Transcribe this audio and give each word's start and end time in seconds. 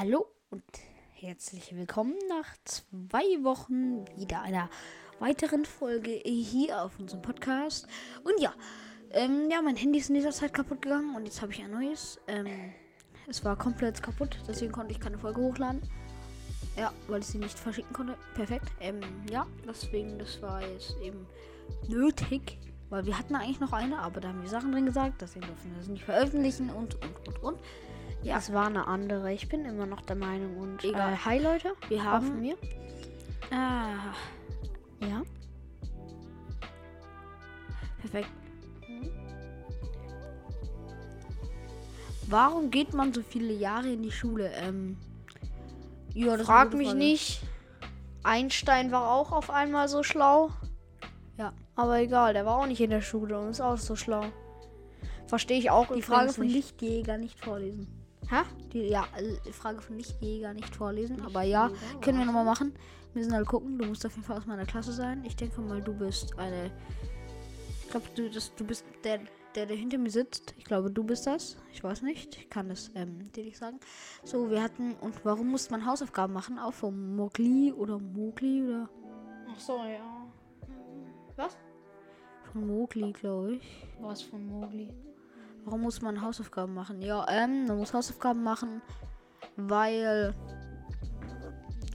Hallo 0.00 0.24
und 0.48 0.64
herzlich 1.12 1.76
willkommen 1.76 2.14
nach 2.30 2.46
zwei 2.64 3.44
Wochen 3.44 4.06
wieder 4.16 4.40
einer 4.40 4.70
weiteren 5.18 5.66
Folge 5.66 6.12
hier 6.24 6.82
auf 6.82 6.98
unserem 6.98 7.20
Podcast. 7.20 7.86
Und 8.24 8.40
ja, 8.40 8.54
ähm, 9.10 9.50
ja, 9.50 9.60
mein 9.60 9.76
Handy 9.76 9.98
ist 9.98 10.08
in 10.08 10.14
dieser 10.14 10.30
Zeit 10.30 10.54
kaputt 10.54 10.80
gegangen 10.80 11.14
und 11.14 11.26
jetzt 11.26 11.42
habe 11.42 11.52
ich 11.52 11.62
ein 11.62 11.70
neues. 11.70 12.18
Ähm, 12.28 12.46
es 13.28 13.44
war 13.44 13.58
komplett 13.58 14.02
kaputt, 14.02 14.38
deswegen 14.48 14.72
konnte 14.72 14.92
ich 14.92 15.00
keine 15.00 15.18
Folge 15.18 15.42
hochladen. 15.42 15.82
Ja, 16.78 16.94
weil 17.06 17.20
ich 17.20 17.26
sie 17.26 17.36
nicht 17.36 17.58
verschicken 17.58 17.92
konnte. 17.92 18.16
Perfekt. 18.34 18.72
Ähm, 18.80 19.02
ja, 19.30 19.46
deswegen, 19.68 20.18
das 20.18 20.40
war 20.40 20.66
jetzt 20.66 20.96
eben 21.02 21.26
nötig. 21.88 22.58
Weil 22.88 23.04
wir 23.04 23.18
hatten 23.18 23.36
eigentlich 23.36 23.60
noch 23.60 23.74
eine, 23.74 23.98
aber 23.98 24.22
da 24.22 24.28
haben 24.28 24.40
wir 24.40 24.48
Sachen 24.48 24.72
drin 24.72 24.86
gesagt, 24.86 25.20
deswegen 25.20 25.46
dürfen 25.46 25.70
wir 25.70 25.78
das 25.78 25.88
nicht 25.88 26.04
veröffentlichen 26.04 26.70
und, 26.70 26.94
und, 26.94 27.28
und, 27.28 27.42
und. 27.42 27.60
Ja. 28.22 28.36
Es 28.38 28.52
war 28.52 28.66
eine 28.66 28.86
andere. 28.86 29.32
Ich 29.32 29.48
bin 29.48 29.64
immer 29.64 29.86
noch 29.86 30.02
der 30.02 30.16
Meinung. 30.16 30.56
Und 30.58 30.84
Egal. 30.84 31.14
Äh, 31.14 31.16
hi 31.16 31.38
Leute, 31.38 31.72
Wir 31.88 32.04
haben. 32.04 32.26
von 32.26 32.40
mir. 32.40 32.56
Ah, 33.50 34.12
Ja. 35.00 35.22
perfekt. 38.00 38.28
Warum 42.28 42.70
geht 42.70 42.92
man 42.94 43.12
so 43.12 43.22
viele 43.22 43.52
Jahre 43.52 43.88
in 43.92 44.02
die 44.02 44.12
Schule? 44.12 44.50
Ähm, 44.54 44.96
ja, 46.14 46.36
das 46.36 46.46
Frag 46.46 46.74
mich 46.74 46.88
Frage. 46.88 46.98
nicht. 46.98 47.42
Einstein 48.22 48.92
war 48.92 49.10
auch 49.10 49.32
auf 49.32 49.50
einmal 49.50 49.88
so 49.88 50.02
schlau. 50.02 50.50
Ja. 51.38 51.52
Aber 51.74 51.98
egal, 51.98 52.34
der 52.34 52.44
war 52.46 52.58
auch 52.58 52.66
nicht 52.66 52.80
in 52.80 52.90
der 52.90 53.00
Schule 53.00 53.38
und 53.40 53.48
ist 53.50 53.60
auch 53.60 53.78
so 53.78 53.96
schlau. 53.96 54.24
Verstehe 55.26 55.58
ich 55.58 55.70
auch 55.70 55.92
Die 55.92 56.02
Frage 56.02 56.32
von 56.32 56.44
nicht. 56.44 56.54
Lichtjäger 56.54 57.16
nicht 57.18 57.40
vorlesen. 57.40 57.88
Hä? 58.30 58.42
Die, 58.72 58.88
ja, 58.88 59.04
äh, 59.16 59.36
die 59.44 59.52
Frage 59.52 59.80
von 59.82 59.96
Lichtjäger 59.96 60.54
nicht 60.54 60.74
vorlesen. 60.76 61.20
Aber 61.22 61.42
ja, 61.42 61.70
können 62.00 62.18
wir 62.18 62.24
nochmal 62.26 62.44
machen. 62.44 62.72
Wir 63.12 63.22
müssen 63.22 63.34
halt 63.34 63.46
gucken. 63.48 63.76
Du 63.78 63.86
musst 63.86 64.06
auf 64.06 64.12
jeden 64.14 64.24
Fall 64.24 64.38
aus 64.38 64.46
meiner 64.46 64.64
Klasse 64.66 64.92
sein. 64.92 65.24
Ich 65.24 65.34
denke 65.36 65.60
mal, 65.60 65.82
du 65.82 65.92
bist 65.92 66.38
eine. 66.38 66.70
Ich 67.84 67.90
glaube, 67.90 68.06
du, 68.14 68.30
das- 68.30 68.54
du 68.54 68.64
bist 68.64 68.84
der, 69.02 69.20
der, 69.56 69.66
der 69.66 69.76
hinter 69.76 69.98
mir 69.98 70.10
sitzt. 70.10 70.54
Ich 70.58 70.64
glaube, 70.64 70.90
du 70.92 71.02
bist 71.02 71.26
das. 71.26 71.56
Ich 71.72 71.82
weiß 71.82 72.02
nicht. 72.02 72.36
Ich 72.38 72.48
kann 72.48 72.68
das 72.68 72.92
ähm, 72.94 73.32
dir 73.32 73.42
nicht 73.44 73.56
sagen. 73.58 73.80
So, 74.22 74.48
wir 74.48 74.62
hatten. 74.62 74.94
Und 75.00 75.24
warum 75.24 75.48
musste 75.50 75.72
man 75.72 75.84
Hausaufgaben 75.84 76.32
machen? 76.32 76.58
Auch 76.60 76.72
vom 76.74 77.16
Mogli 77.16 77.72
oder 77.72 77.98
Mogli 77.98 78.62
oder. 78.64 78.88
Ach 79.52 79.58
so, 79.58 79.76
ja. 79.78 80.26
Was? 81.34 81.56
Von 82.52 82.66
Mogli, 82.68 83.12
glaube 83.12 83.54
ich. 83.54 83.86
Was 84.00 84.22
von 84.22 84.46
Mowgli? 84.46 84.88
Warum 85.64 85.82
muss 85.82 86.00
man 86.00 86.22
Hausaufgaben 86.22 86.74
machen? 86.74 87.02
Ja, 87.02 87.26
ähm, 87.28 87.66
man 87.66 87.78
muss 87.78 87.92
Hausaufgaben 87.92 88.42
machen, 88.42 88.82
weil 89.56 90.34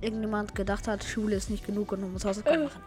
irgendjemand 0.02 0.56
gedacht 0.56 0.88
hat, 0.88 1.04
Schule 1.04 1.36
ist 1.36 1.50
nicht 1.50 1.66
genug 1.66 1.92
und 1.92 2.02
man 2.02 2.14
muss 2.14 2.26
Hausaufgaben 2.26 2.66
machen. 2.66 2.84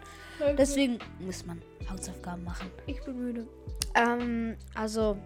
Deswegen 0.56 0.98
muss 1.18 1.44
man 1.44 1.60
Hausaufgaben 1.90 2.44
machen. 2.44 2.70
Ich 2.86 3.02
bin 3.02 3.18
müde. 3.18 3.46
Ähm, 3.94 4.56
also 4.74 5.16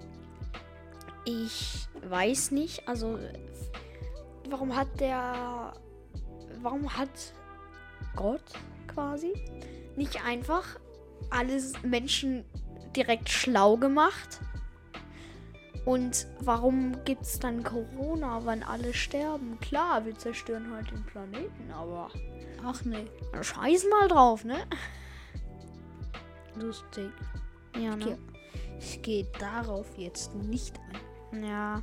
ich 1.24 1.86
weiß 2.08 2.50
nicht, 2.52 2.88
also 2.88 3.18
warum 4.48 4.74
hat 4.74 4.88
der 5.00 5.74
warum 6.62 6.96
hat 6.96 7.34
Gott 8.16 8.42
quasi 8.88 9.32
nicht 9.96 10.24
einfach 10.24 10.78
alle 11.30 11.60
Menschen 11.82 12.44
direkt 12.96 13.28
schlau 13.28 13.76
gemacht? 13.76 14.40
Und 15.84 16.28
warum 16.40 16.96
gibt's 17.04 17.40
dann 17.40 17.64
Corona, 17.64 18.44
wenn 18.46 18.62
alle 18.62 18.94
sterben? 18.94 19.58
Klar, 19.60 20.04
wir 20.04 20.16
zerstören 20.16 20.72
halt 20.72 20.90
den 20.90 21.04
Planeten, 21.04 21.70
aber 21.72 22.08
Ach 22.64 22.84
nee, 22.84 23.06
scheiß 23.40 23.86
mal 23.90 24.06
drauf, 24.08 24.44
ne? 24.44 24.58
lustig. 26.56 27.10
Ja, 27.76 27.94
Okay. 27.94 28.16
Ich 28.78 29.00
gehe 29.00 29.26
darauf 29.38 29.86
jetzt 29.96 30.34
nicht 30.34 30.74
ein. 31.30 31.44
Ja. 31.44 31.82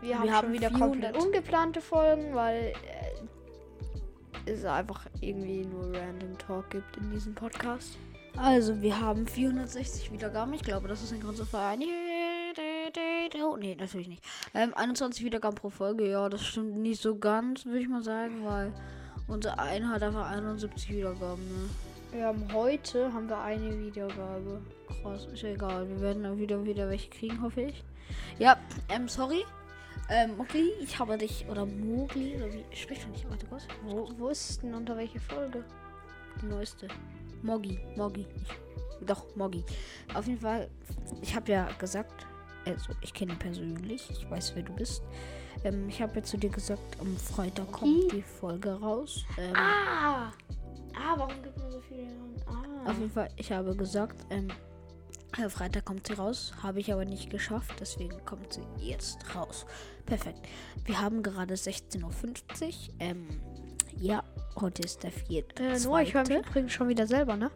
Wir, 0.00 0.10
Wir 0.10 0.18
haben, 0.18 0.32
haben 0.32 0.52
wieder 0.52 0.68
400. 0.70 0.90
komplett 0.90 1.16
ungeplante 1.16 1.80
Folgen, 1.80 2.34
weil 2.34 2.72
äh, 4.46 4.50
es 4.50 4.64
einfach 4.64 5.06
irgendwie 5.20 5.64
nur 5.64 5.92
Random 5.92 6.38
Talk 6.38 6.70
gibt 6.70 6.96
in 6.98 7.10
diesem 7.10 7.34
Podcast. 7.34 7.98
Also, 8.36 8.80
wir 8.80 8.98
haben 9.00 9.26
460 9.26 10.12
Wiedergaben. 10.12 10.54
Ich 10.54 10.62
glaube, 10.62 10.88
das 10.88 11.02
ist 11.02 11.12
ein 11.12 11.20
zur 11.34 11.46
Verein. 11.46 11.80
Oh, 11.80 11.84
nee, 13.62 13.76
natürlich 13.78 14.08
nicht. 14.08 14.24
Ähm, 14.54 14.74
21 14.74 15.24
Wiedergaben 15.24 15.56
pro 15.56 15.70
Folge. 15.70 16.10
Ja, 16.10 16.28
das 16.28 16.44
stimmt 16.44 16.76
nicht 16.76 17.00
so 17.00 17.16
ganz, 17.16 17.64
würde 17.64 17.78
ich 17.80 17.88
mal 17.88 18.02
sagen, 18.02 18.44
weil 18.44 18.72
unser 19.28 19.58
ein 19.58 19.88
hat 19.88 20.02
einfach 20.02 20.30
71 20.30 20.90
Wiedergaben. 20.90 21.42
Ne? 21.44 21.70
Wir 22.12 22.26
haben 22.26 22.52
heute 22.52 23.12
haben 23.12 23.28
wir 23.28 23.40
eine 23.40 23.78
Wiedergabe. 23.78 24.60
Krass, 24.86 25.26
ist 25.32 25.42
ja 25.42 25.50
egal. 25.50 25.88
Wir 25.88 26.00
werden 26.00 26.24
dann 26.24 26.38
wieder 26.38 26.62
wieder 26.64 26.88
welche 26.88 27.08
kriegen, 27.08 27.40
hoffe 27.40 27.62
ich. 27.62 27.84
Ja, 28.38 28.58
ähm, 28.90 29.08
sorry. 29.08 29.44
Ähm, 30.10 30.36
Mogli, 30.36 30.72
ich 30.82 30.98
habe 30.98 31.16
dich. 31.16 31.46
Oder 31.48 31.64
Mogli, 31.64 32.36
oder 32.36 32.52
wie 32.52 32.64
spricht 32.76 33.02
man 33.02 33.12
nicht? 33.12 33.30
Warte 33.30 33.46
kurz. 33.46 33.66
Wo, 33.84 34.10
wo 34.18 34.28
ist 34.28 34.50
es 34.50 34.60
denn 34.60 34.74
unter 34.74 34.96
welche 34.96 35.20
Folge? 35.20 35.64
Die 36.42 36.46
neueste. 36.46 36.88
Moggi, 37.42 37.78
Moggi. 37.96 38.26
Doch, 39.06 39.34
Moggi. 39.34 39.64
Auf 40.14 40.26
jeden 40.26 40.40
Fall, 40.40 40.68
ich 41.22 41.34
habe 41.34 41.50
ja 41.50 41.68
gesagt, 41.78 42.26
also 42.66 42.92
ich 43.00 43.12
kenne 43.12 43.32
ihn 43.32 43.38
persönlich, 43.38 44.08
ich 44.10 44.30
weiß, 44.30 44.54
wer 44.54 44.62
du 44.62 44.72
bist. 44.74 45.02
Ähm, 45.64 45.88
ich 45.88 46.00
habe 46.02 46.16
ja 46.16 46.22
zu 46.22 46.36
dir 46.36 46.50
gesagt, 46.50 47.00
am 47.00 47.16
Freitag 47.16 47.70
kommt 47.72 48.12
die 48.12 48.22
Folge 48.22 48.72
raus. 48.72 49.24
Ähm, 49.38 49.54
Ah! 49.54 50.32
Ah, 50.94 51.14
warum 51.16 51.42
gibt 51.42 51.56
man 51.58 51.70
so 51.70 51.80
viele? 51.80 52.08
Ah. 52.46 52.90
Auf 52.90 52.98
jeden 52.98 53.10
Fall, 53.10 53.28
ich 53.36 53.50
habe 53.50 53.74
gesagt, 53.74 54.26
ähm, 54.30 54.48
äh, 55.38 55.48
Freitag 55.48 55.84
kommt 55.84 56.06
sie 56.06 56.12
raus. 56.14 56.52
Habe 56.62 56.80
ich 56.80 56.92
aber 56.92 57.04
nicht 57.04 57.30
geschafft, 57.30 57.72
deswegen 57.80 58.22
kommt 58.24 58.52
sie 58.52 58.62
jetzt 58.78 59.34
raus. 59.34 59.64
Perfekt. 60.04 60.40
Wir 60.84 61.00
haben 61.00 61.22
gerade 61.22 61.54
16.50 61.54 62.02
Uhr. 62.02 62.94
Ähm, 62.98 63.28
ja, 63.96 64.22
heute 64.60 64.82
ist 64.82 65.02
der 65.02 65.12
vierte. 65.12 65.62
Äh, 65.62 65.78
Noah, 65.80 66.02
ich 66.02 66.12
höre 66.12 66.26
mich 66.26 66.38
übrigens 66.38 66.72
schon 66.72 66.88
wieder 66.88 67.06
selber, 67.06 67.36
ne? 67.36 67.50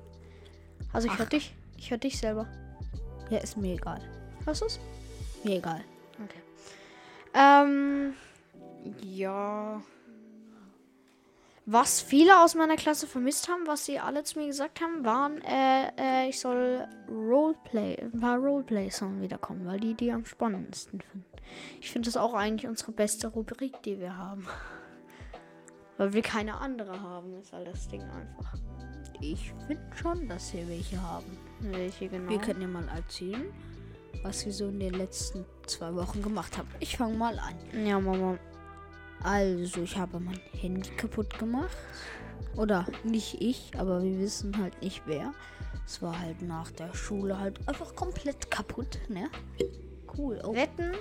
Also 0.92 1.08
ich 1.08 1.18
höre 1.18 1.26
dich. 1.26 1.54
Ich 1.76 1.90
höre 1.90 1.98
dich 1.98 2.18
selber. 2.18 2.46
Ja, 3.28 3.38
ist 3.38 3.56
mir 3.56 3.74
egal. 3.74 4.00
Hörst 4.44 4.62
du's? 4.62 4.80
Mir 5.46 5.58
egal. 5.58 5.84
Okay. 6.24 6.42
Ähm, 7.34 8.14
ja. 9.02 9.80
Was 11.66 12.00
viele 12.00 12.40
aus 12.42 12.54
meiner 12.54 12.76
Klasse 12.76 13.06
vermisst 13.06 13.48
haben, 13.48 13.66
was 13.66 13.84
sie 13.86 13.98
alle 13.98 14.24
zu 14.24 14.38
mir 14.38 14.46
gesagt 14.46 14.80
haben, 14.80 15.04
waren, 15.04 15.40
äh, 15.42 15.90
äh, 15.98 16.28
ich 16.28 16.40
soll 16.40 16.86
Roleplay, 17.08 17.96
ein 18.00 18.20
paar 18.20 18.38
Roleplay-Songs 18.38 19.20
wiederkommen, 19.20 19.66
weil 19.66 19.78
die 19.80 19.94
die 19.94 20.12
am 20.12 20.24
spannendsten 20.24 21.00
finden. 21.00 21.26
Ich 21.80 21.90
finde 21.90 22.06
das 22.06 22.16
auch 22.16 22.34
eigentlich 22.34 22.68
unsere 22.68 22.92
beste 22.92 23.28
Rubrik, 23.28 23.82
die 23.82 24.00
wir 24.00 24.16
haben. 24.16 24.46
Weil 25.96 26.12
wir 26.12 26.22
keine 26.22 26.58
andere 26.60 27.00
haben, 27.00 27.38
ist 27.40 27.52
halt 27.52 27.68
das 27.68 27.88
Ding 27.88 28.02
einfach. 28.02 28.58
Ich 29.20 29.54
finde 29.66 29.82
schon, 29.94 30.28
dass 30.28 30.52
wir 30.52 30.68
welche 30.68 31.00
haben. 31.00 31.38
Welche 31.60 32.08
genau? 32.08 32.28
Wir 32.28 32.38
können 32.38 32.60
ja 32.60 32.68
mal 32.68 32.86
erzählen, 32.88 33.46
was 34.22 34.44
wir 34.44 34.52
so 34.52 34.68
in 34.68 34.80
den 34.80 34.94
letzten 34.94 35.44
zwei 35.66 35.94
Wochen 35.94 36.22
gemacht 36.22 36.56
haben. 36.58 36.68
Ich 36.80 36.96
fange 36.96 37.16
mal 37.16 37.38
an. 37.38 37.54
ja, 37.86 37.98
Mama. 38.00 38.38
Also, 39.22 39.82
ich 39.82 39.96
habe 39.96 40.20
mein 40.20 40.40
Handy 40.52 40.90
kaputt 40.90 41.38
gemacht. 41.38 41.76
Oder 42.56 42.86
nicht 43.04 43.40
ich, 43.40 43.72
aber 43.76 44.02
wir 44.02 44.18
wissen 44.18 44.56
halt 44.58 44.80
nicht 44.82 45.02
wer. 45.06 45.32
Es 45.84 46.00
war 46.00 46.18
halt 46.18 46.42
nach 46.42 46.70
der 46.72 46.94
Schule 46.94 47.38
halt 47.38 47.58
einfach 47.68 47.94
komplett 47.94 48.50
kaputt, 48.50 48.98
ne? 49.08 49.30
Cool. 50.16 50.40
Oh, 50.42 50.54
Wetten? 50.54 50.92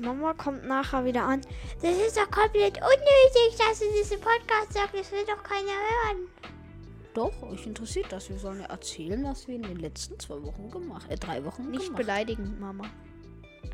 Mama 0.00 0.34
kommt 0.34 0.66
nachher 0.66 1.04
wieder 1.04 1.24
an. 1.24 1.40
Das 1.82 1.96
ist 1.96 2.16
doch 2.16 2.30
komplett 2.30 2.76
unnötig, 2.78 3.58
dass 3.58 3.78
du 3.78 3.84
diesen 3.96 4.20
Podcast 4.20 4.72
sagst. 4.72 4.94
Das 4.94 5.12
will 5.12 5.24
doch 5.26 5.42
keiner 5.42 5.70
hören. 5.70 6.28
Doch, 7.16 7.42
euch 7.42 7.66
interessiert 7.66 8.06
das. 8.10 8.28
Wir 8.28 8.38
sollen 8.38 8.60
ja 8.60 8.66
erzählen, 8.66 9.24
was 9.24 9.48
wir 9.48 9.56
in 9.56 9.62
den 9.62 9.76
letzten 9.76 10.18
zwei 10.18 10.42
Wochen 10.42 10.70
gemacht, 10.70 11.10
äh, 11.10 11.16
drei 11.16 11.44
Wochen 11.44 11.70
Nicht 11.70 11.86
gemacht 11.86 11.96
beleidigend, 11.96 12.60
Mama. 12.60 12.84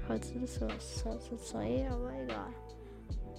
Falls 0.07 0.33
du 0.33 0.41
das 0.41 0.61
hörst, 0.61 1.05
sei, 1.51 1.89
aber 1.91 2.13
egal. 2.13 2.53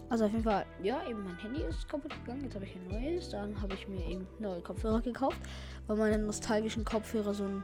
Also 0.10 0.26
auf 0.26 0.32
jeden 0.32 0.44
Fall, 0.44 0.66
ja, 0.82 1.02
eben 1.10 1.24
mein 1.24 1.38
Handy 1.40 1.62
ist 1.62 1.88
kaputt 1.90 2.14
gegangen. 2.24 2.44
Jetzt 2.44 2.56
habe 2.56 2.66
ich 2.66 2.76
ein 2.76 2.88
neues. 2.88 3.30
Dann 3.30 3.60
habe 3.62 3.74
ich 3.74 3.88
mir 3.88 4.06
eben 4.06 4.28
neue 4.40 4.62
Kopfhörer 4.62 5.02
gekauft, 5.02 5.40
weil 5.88 5.98
meine 5.98 6.20
nostalgischen 6.20 6.86
Kopfhörer 6.86 7.34
so 7.34 7.46
ein 7.46 7.64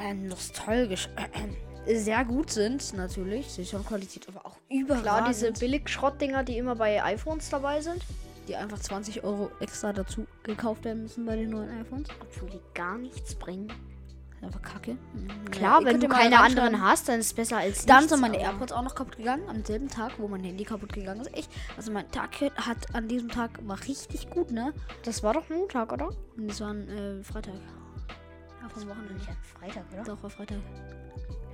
äh, 0.00 0.14
nostalgisch 0.14 1.08
äh, 1.16 1.94
sehr 1.96 2.24
gut 2.24 2.50
sind, 2.50 2.94
natürlich. 2.94 3.48
Sie 3.50 3.66
schon 3.66 3.84
Qualität, 3.84 4.28
aber 4.28 4.46
auch 4.46 4.56
überragend. 4.70 5.02
Klar, 5.02 5.28
diese 5.28 5.52
Billig-Schrottdinger, 5.52 6.44
die 6.44 6.56
immer 6.56 6.76
bei 6.76 7.02
iPhones 7.02 7.50
dabei 7.50 7.80
sind. 7.80 8.02
Die 8.48 8.56
einfach 8.56 8.78
20 8.78 9.24
Euro 9.24 9.50
extra 9.60 9.92
dazu 9.92 10.26
gekauft 10.42 10.84
werden 10.84 11.02
müssen 11.02 11.24
bei 11.24 11.36
den 11.36 11.50
neuen 11.50 11.70
iPhones. 11.80 12.08
Obwohl 12.20 12.50
die 12.50 12.60
gar 12.74 12.98
nichts 12.98 13.34
bringen. 13.34 13.72
Einfach 14.42 14.62
kacke. 14.62 14.92
Mhm. 14.92 15.50
Klar, 15.52 15.80
ihr 15.80 15.86
wenn 15.86 16.00
du 16.00 16.08
ja 16.08 16.12
keine 16.12 16.40
anderen 16.40 16.82
hast, 16.82 17.08
dann 17.08 17.20
ist 17.20 17.26
es 17.26 17.34
besser 17.34 17.58
als 17.58 17.86
Dann 17.86 17.98
nichts, 17.98 18.10
sind 18.10 18.20
meine 18.20 18.40
AirPods 18.40 18.72
auch 18.72 18.82
noch 18.82 18.96
kaputt 18.96 19.16
gegangen, 19.16 19.48
am 19.48 19.64
selben 19.64 19.88
Tag, 19.88 20.14
wo 20.18 20.26
mein 20.26 20.42
Handy 20.42 20.64
kaputt 20.64 20.92
gegangen 20.92 21.20
ist. 21.20 21.32
Echt, 21.32 21.48
also 21.76 21.92
mein 21.92 22.10
Tag 22.10 22.30
hat 22.56 22.92
an 22.92 23.06
diesem 23.06 23.28
Tag 23.28 23.50
war 23.62 23.78
richtig 23.86 24.30
gut, 24.30 24.50
ne? 24.50 24.74
Das 25.04 25.22
war 25.22 25.34
doch 25.34 25.48
Montag, 25.48 25.92
oder? 25.92 26.08
Und 26.36 26.48
das 26.48 26.60
war 26.60 26.70
ein 26.70 26.88
äh, 26.88 27.22
Freitag. 27.22 27.54
Ja, 28.60 28.68
vom 28.68 28.88
Wochenende. 28.88 29.14
Freitag, 29.60 29.84
oder? 29.92 30.02
Doch, 30.02 30.22
war 30.24 30.30
Freitag. 30.30 30.58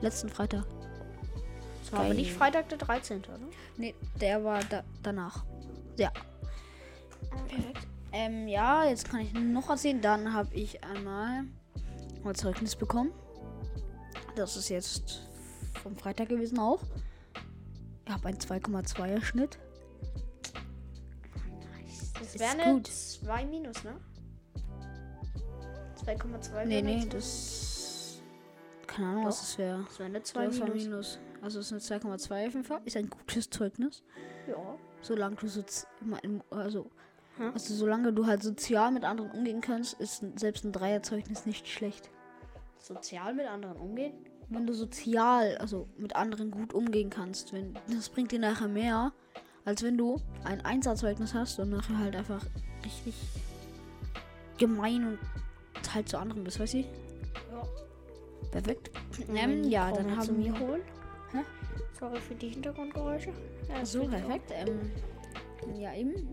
Letzten 0.00 0.30
Freitag. 0.30 0.64
Das 1.82 1.92
war 1.92 2.00
aber 2.00 2.14
nicht 2.14 2.30
Geil. 2.30 2.38
Freitag 2.38 2.68
der 2.70 2.78
13., 2.78 3.18
oder? 3.18 3.38
Nee, 3.76 3.94
der 4.18 4.42
war 4.42 4.60
da, 4.64 4.82
danach. 5.02 5.44
Ja. 5.98 6.10
Perfekt. 7.30 7.86
Ähm, 8.12 8.48
ja, 8.48 8.84
jetzt 8.84 9.08
kann 9.10 9.20
ich 9.20 9.32
noch 9.34 9.68
erzählen. 9.70 10.00
Dann 10.00 10.32
habe 10.32 10.54
ich 10.54 10.82
einmal 10.84 11.44
ein 12.24 12.34
Zeugnis 12.34 12.74
bekommen. 12.76 13.12
Das 14.36 14.56
ist 14.56 14.68
jetzt 14.68 15.28
vom 15.82 15.96
Freitag 15.96 16.28
gewesen 16.28 16.58
auch. 16.58 16.80
Ich 18.06 18.12
habe 18.12 18.28
einen 18.28 18.38
2,2er 18.38 19.22
Schnitt. 19.22 19.58
Das 22.18 22.38
wäre 22.38 22.50
eine 22.52 22.74
gut. 22.74 22.86
2 22.86 23.44
minus, 23.46 23.84
ne? 23.84 23.94
2,2 26.04 26.64
Nee, 26.66 26.82
nee, 26.82 27.06
das. 27.06 28.20
Keine 28.86 29.08
Ahnung, 29.08 29.22
Doch. 29.22 29.28
was 29.30 29.40
das 29.40 29.58
wäre. 29.58 29.84
Das 29.86 29.98
wäre 29.98 30.08
eine 30.08 30.22
2 30.22 30.46
Das 30.46 30.60
war 30.60 30.68
minus. 30.68 30.84
minus. 30.84 31.18
Also 31.42 31.60
es 31.60 31.70
ist 31.72 31.92
eine 31.92 32.00
2,2 32.00 32.46
auf 32.46 32.52
jeden 32.54 32.64
Fall. 32.64 32.80
Ist 32.84 32.96
ein 32.96 33.08
gutes 33.10 33.48
Zeugnis. 33.50 34.02
Ja. 34.46 34.56
Solange 35.02 35.36
du 35.36 35.46
so, 35.48 35.62
immer 36.00 36.22
im- 36.24 36.42
also, 36.50 36.90
Hm? 37.38 37.52
also 37.54 37.74
solange 37.74 38.12
du 38.12 38.26
halt 38.26 38.42
sozial 38.42 38.90
mit 38.90 39.04
anderen 39.04 39.30
umgehen 39.30 39.60
kannst, 39.60 39.94
ist 40.00 40.24
selbst 40.38 40.64
ein 40.64 40.72
Dreierzeugnis 40.72 41.46
nicht 41.46 41.68
schlecht. 41.68 42.10
Sozial 42.78 43.34
mit 43.34 43.46
anderen 43.46 43.76
umgehen? 43.78 44.12
Wenn 44.48 44.66
du 44.66 44.72
sozial, 44.72 45.56
also 45.58 45.88
mit 45.98 46.16
anderen 46.16 46.50
gut 46.50 46.72
umgehen 46.72 47.10
kannst, 47.10 47.52
wenn 47.52 47.74
das 47.88 48.08
bringt 48.08 48.32
dir 48.32 48.38
nachher 48.38 48.68
mehr, 48.68 49.12
als 49.64 49.82
wenn 49.82 49.98
du 49.98 50.20
ein 50.44 50.64
Einserzeugnis 50.64 51.34
hast 51.34 51.58
und 51.58 51.70
nachher 51.70 51.98
halt 51.98 52.16
einfach 52.16 52.44
richtig 52.84 53.14
gemein 54.56 55.18
und 55.74 55.94
halt 55.94 56.08
zu 56.08 56.18
anderen 56.18 56.44
bist, 56.44 56.58
weißt 56.58 56.74
du? 56.74 56.78
Ja. 56.78 56.86
Perfekt. 58.50 58.90
Ähm, 59.28 59.36
Ähm, 59.36 59.64
ja, 59.64 59.92
dann 59.92 60.08
zu 60.08 60.16
haben 60.16 60.38
mir 60.38 60.54
wir 60.54 60.60
holen. 60.60 60.82
Hä? 61.32 61.38
Sorry 61.98 62.20
für 62.20 62.34
die 62.34 62.48
Hintergrundgeräusche. 62.48 63.32
Ja, 63.68 63.84
So, 63.84 64.06
perfekt. 64.06 64.50
Ähm, 64.54 64.90
ja, 65.78 65.94
eben. 65.94 66.26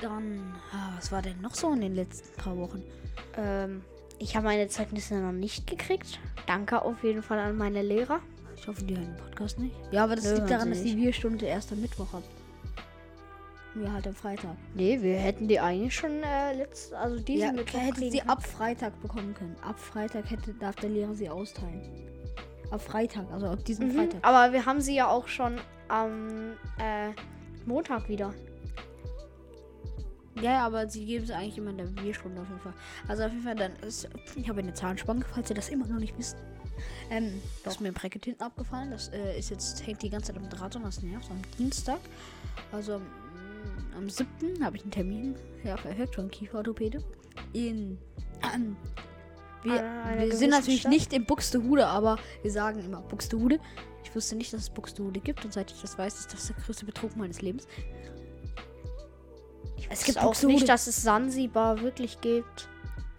Dann, 0.00 0.54
ah, 0.72 0.92
was 0.96 1.12
war 1.12 1.22
denn 1.22 1.40
noch 1.40 1.54
so 1.54 1.72
in 1.72 1.80
den 1.80 1.94
letzten 1.94 2.34
paar 2.40 2.56
Wochen? 2.56 2.82
Ähm, 3.36 3.82
ich 4.18 4.34
habe 4.36 4.46
meine 4.46 4.68
Zeugnisse 4.68 5.14
noch 5.16 5.32
nicht 5.32 5.66
gekriegt. 5.66 6.18
Danke 6.46 6.82
auf 6.82 7.02
jeden 7.04 7.22
Fall 7.22 7.38
an 7.38 7.56
meine 7.56 7.82
Lehrer. 7.82 8.20
Ich 8.56 8.66
hoffe, 8.68 8.82
die 8.84 8.94
hören 8.96 9.14
den 9.14 9.16
Podcast 9.16 9.58
nicht. 9.58 9.74
Ja, 9.90 10.04
aber 10.04 10.16
das 10.16 10.24
Nö, 10.24 10.34
liegt 10.34 10.50
daran, 10.50 10.70
dass 10.70 10.82
die 10.82 10.96
Wir-Stunde 10.96 11.46
erst 11.46 11.72
am 11.72 11.80
Mittwoch 11.80 12.12
hat. 12.12 12.22
Wir 13.74 13.92
halt 13.92 14.06
am 14.06 14.14
Freitag. 14.14 14.56
Nee, 14.74 15.00
wir 15.00 15.16
hätten 15.16 15.46
die 15.46 15.60
eigentlich 15.60 15.94
schon 15.94 16.22
äh, 16.24 16.54
letzt, 16.54 16.92
also 16.92 17.20
diesen 17.20 17.46
Ja, 17.46 17.52
Mittwoch 17.52 17.78
hätte 17.80 18.10
sie 18.10 18.18
können. 18.18 18.30
ab 18.30 18.44
Freitag 18.44 19.00
bekommen 19.00 19.32
können. 19.32 19.56
Ab 19.62 19.78
Freitag 19.78 20.28
hätte, 20.30 20.52
darf 20.54 20.74
der 20.76 20.90
Lehrer 20.90 21.14
sie 21.14 21.28
austeilen. 21.28 21.80
Ab 22.70 22.80
Freitag, 22.82 23.26
also 23.32 23.46
ab 23.46 23.64
diesem 23.64 23.88
Mhm, 23.88 23.92
Freitag. 23.96 24.20
aber 24.22 24.52
wir 24.52 24.66
haben 24.66 24.80
sie 24.80 24.94
ja 24.96 25.08
auch 25.08 25.28
schon 25.28 25.56
am 25.88 26.52
äh, 26.78 27.10
Montag 27.64 28.08
wieder. 28.08 28.34
Ja, 30.42 30.66
aber 30.66 30.88
sie 30.88 31.04
geben 31.04 31.24
es 31.24 31.30
eigentlich 31.30 31.58
immer 31.58 31.70
in 31.70 31.78
der 31.78 31.96
Wir-Stunde 32.02 32.40
auf 32.40 32.48
jeden 32.48 32.60
Fall. 32.60 32.74
Also 33.08 33.24
auf 33.24 33.30
jeden 33.30 33.44
Fall, 33.44 33.56
dann 33.56 33.72
ist. 33.86 34.08
Ich 34.36 34.48
habe 34.48 34.60
eine 34.60 34.72
Zahnspange, 34.72 35.24
falls 35.32 35.50
ihr 35.50 35.56
das 35.56 35.68
immer 35.68 35.86
noch 35.86 35.98
nicht 35.98 36.16
wisst. 36.18 36.36
Ähm, 37.10 37.40
das 37.64 37.74
ist 37.74 37.80
mir 37.80 37.88
ein 37.88 37.94
Bracket 37.94 38.24
hinten 38.24 38.42
abgefallen. 38.42 38.90
Das 38.90 39.08
äh, 39.08 39.38
ist 39.38 39.50
jetzt, 39.50 39.86
hängt 39.86 40.02
die 40.02 40.10
ganze 40.10 40.32
Zeit 40.32 40.42
am 40.42 40.48
Draht 40.48 40.76
und 40.76 40.84
das 40.84 41.02
nervt. 41.02 41.30
Am 41.30 41.40
Dienstag. 41.58 42.00
Also 42.72 42.94
am, 42.94 43.02
mm, 43.02 43.96
am 43.98 44.10
7. 44.10 44.64
habe 44.64 44.76
ich 44.76 44.82
einen 44.82 44.92
Termin. 44.92 45.34
Ja, 45.64 45.76
perfekt, 45.76 46.14
schon 46.14 46.30
Kieferorthopäde. 46.30 47.02
In. 47.52 47.98
Ähm, 48.54 48.76
wir, 49.62 49.82
einer 49.82 50.22
wir 50.22 50.36
sind 50.36 50.50
natürlich 50.50 50.80
Stadt? 50.80 50.92
nicht 50.92 51.12
in 51.12 51.26
Buxtehude, 51.26 51.86
aber 51.86 52.18
wir 52.42 52.50
sagen 52.50 52.82
immer 52.82 53.02
Buxtehude. 53.02 53.60
Ich 54.04 54.14
wusste 54.14 54.36
nicht, 54.36 54.52
dass 54.52 54.62
es 54.62 54.70
Buxtehude 54.70 55.20
gibt 55.20 55.44
und 55.44 55.52
seit 55.52 55.70
ich 55.70 55.80
das 55.80 55.98
weiß, 55.98 56.20
ist 56.20 56.32
das 56.32 56.46
der 56.46 56.56
größte 56.56 56.86
Betrug 56.86 57.16
meines 57.16 57.42
Lebens. 57.42 57.66
Es 59.88 60.04
gibt 60.04 60.18
auch 60.18 60.24
Buxtehude. 60.24 60.54
nicht, 60.54 60.68
dass 60.68 60.86
es 60.86 61.02
Sansibar 61.02 61.80
wirklich 61.80 62.20
gibt. 62.20 62.68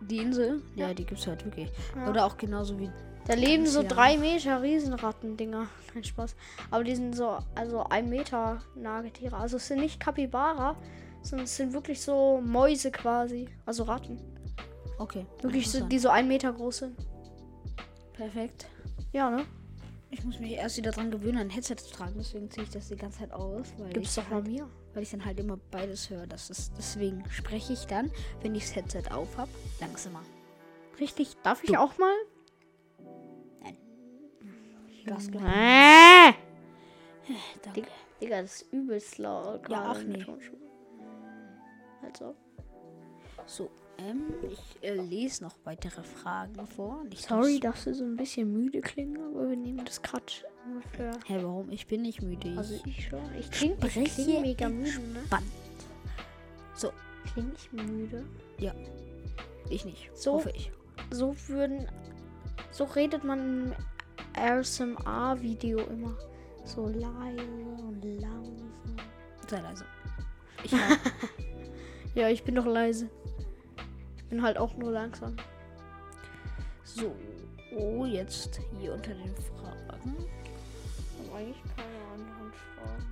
Die 0.01 0.17
Insel, 0.17 0.61
ja, 0.75 0.87
Ja. 0.89 0.93
die 0.93 1.05
gibt 1.05 1.19
es 1.19 1.27
halt 1.27 1.45
wirklich. 1.45 1.69
Ja. 1.95 2.09
Oder 2.09 2.25
auch 2.25 2.37
genauso 2.37 2.77
wie 2.79 2.89
Da 3.27 3.35
leben 3.35 3.65
so 3.67 3.83
drei 3.87 4.17
Meter 4.17 4.61
Riesenratten-Dinger. 4.61 5.67
Kein 5.93 6.03
Spaß. 6.03 6.35
Aber 6.71 6.83
die 6.83 6.95
sind 6.95 7.15
so, 7.15 7.37
also 7.55 7.83
ein 7.89 8.09
Meter 8.09 8.61
Nagetiere. 8.75 9.37
Also 9.37 9.57
es 9.57 9.67
sind 9.67 9.79
nicht 9.79 9.99
Kapibara, 9.99 10.75
sondern 11.21 11.45
es 11.45 11.55
sind 11.55 11.73
wirklich 11.73 12.01
so 12.01 12.41
Mäuse 12.43 12.89
quasi. 12.91 13.47
Also 13.65 13.83
Ratten. 13.83 14.19
Okay. 14.97 15.25
Wirklich 15.41 15.69
so, 15.69 15.85
die 15.85 15.99
so 15.99 16.09
ein 16.09 16.27
Meter 16.27 16.51
groß 16.51 16.77
sind. 16.79 16.97
Perfekt. 18.13 18.67
Ja, 19.13 19.29
ne? 19.29 19.45
Ich 20.13 20.23
muss 20.25 20.39
mich 20.39 20.51
erst 20.51 20.75
wieder 20.77 20.91
dran 20.91 21.09
gewöhnen, 21.09 21.37
ein 21.37 21.49
Headset 21.49 21.75
zu 21.77 21.89
tragen, 21.93 22.15
deswegen 22.17 22.49
ziehe 22.51 22.63
ich 22.65 22.69
das 22.69 22.89
die 22.89 22.97
ganze 22.97 23.19
Zeit 23.19 23.31
aus, 23.31 23.73
weil, 23.77 23.93
Gibt's 23.93 24.17
ich, 24.17 24.23
doch 24.23 24.29
mal 24.29 24.35
halt, 24.43 24.47
mir. 24.47 24.69
weil 24.93 25.03
ich 25.03 25.09
dann 25.11 25.23
halt 25.23 25.39
immer 25.39 25.57
beides 25.71 26.09
höre. 26.09 26.27
Das 26.27 26.49
ist, 26.49 26.73
deswegen 26.77 27.23
spreche 27.29 27.71
ich 27.73 27.85
dann, 27.87 28.11
wenn 28.41 28.53
ich 28.53 28.65
das 28.65 28.75
Headset 28.75 29.03
auf 29.11 29.37
habe, 29.37 29.49
langsamer. 29.79 30.21
Richtig. 30.99 31.37
Darf 31.43 31.63
ich 31.63 31.71
Du. 31.71 31.79
auch 31.79 31.97
mal? 31.97 32.13
Gas 35.05 35.31
gleich. 35.31 35.43
Äh! 35.43 36.33
Danke. 37.63 37.87
Digga, 38.21 38.41
das 38.41 38.61
ist 38.61 38.73
übelst 38.73 39.17
laut. 39.17 39.67
Ja, 39.69 39.93
ach 39.95 40.03
nee. 40.03 40.23
Also. 42.03 42.35
So, 43.47 43.71
ähm, 44.09 44.23
ich 44.49 44.83
äh, 44.83 44.95
lese 44.95 45.43
noch 45.43 45.55
weitere 45.63 46.03
Fragen 46.03 46.65
vor. 46.67 47.03
Nicht 47.05 47.27
Sorry, 47.27 47.59
dass- 47.59 47.83
du 47.85 47.93
so 47.93 48.03
ein 48.03 48.15
bisschen 48.15 48.51
müde 48.51 48.81
klingen, 48.81 49.17
aber 49.21 49.49
wir 49.49 49.55
nehmen 49.57 49.83
das 49.85 50.01
gerade 50.01 50.25
ungefähr. 50.65 51.11
Hä, 51.25 51.37
warum? 51.41 51.69
Ich 51.71 51.87
bin 51.87 52.01
nicht 52.03 52.21
müde. 52.21 52.49
Ich 52.49 52.57
Also 52.57 52.79
ich 52.85 53.07
schon. 53.07 53.19
Ich 53.39 53.49
klinge 53.51 53.75
ich 53.83 54.13
kling 54.15 54.41
mega 54.41 54.69
müde, 54.69 54.99
ne? 54.99 55.19
entspannt. 55.19 55.45
So, 56.75 56.91
Klinge 57.33 57.51
ich 57.55 57.71
müde? 57.71 58.25
ich 59.69 59.85
nicht. 59.85 60.09
So. 60.15 60.33
Hoffe 60.33 60.51
ich. 60.55 60.71
So 61.11 61.35
würden. 61.47 61.87
So 62.71 62.83
redet 62.85 63.23
man 63.23 63.39
im 63.67 63.73
ASMR-Video 64.35 65.79
immer. 65.87 66.17
So 66.65 66.87
leise 66.87 67.41
und 67.87 68.03
langsam. 68.21 68.71
Sei 69.47 69.59
leise. 69.61 69.85
Ich 70.63 70.71
Ja, 72.15 72.27
ich 72.29 72.43
bin 72.43 72.55
doch 72.55 72.65
leise. 72.65 73.09
Bin 74.31 74.41
halt 74.41 74.57
auch 74.57 74.73
nur 74.77 74.91
langsam. 74.91 75.35
so, 76.85 77.13
oh, 77.77 78.05
jetzt 78.05 78.61
hier 78.79 78.93
unter 78.93 79.13
den 79.13 79.35
Fragen. 79.35 80.15
Ich 80.17 81.27
habe 81.27 81.37
eigentlich 81.37 81.61
keine 81.75 82.05
anderen 82.13 82.53
Fragen. 82.53 83.05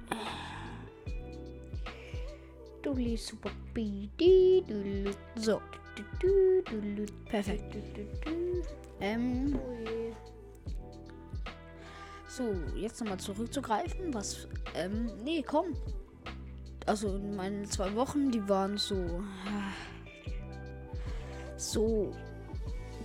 Du 2.82 2.94
liest 2.94 3.28
super 3.28 3.52
lu- 5.04 5.12
So, 5.36 5.62
perfekt. 7.26 7.76
Ähm, 9.02 9.60
Oh 9.62 10.14
so, 12.30 12.56
jetzt 12.78 13.02
nochmal 13.02 13.20
zurückzugreifen. 13.20 14.14
Was, 14.14 14.48
ähm, 14.74 15.12
nee, 15.26 15.44
komm. 15.46 15.74
Also, 16.86 17.10
in 17.16 17.36
meinen 17.36 17.66
zwei 17.66 17.94
Wochen, 17.96 18.32
die 18.32 18.48
waren 18.48 18.78
so. 18.78 18.96
äh, 18.96 19.99
So. 21.60 22.14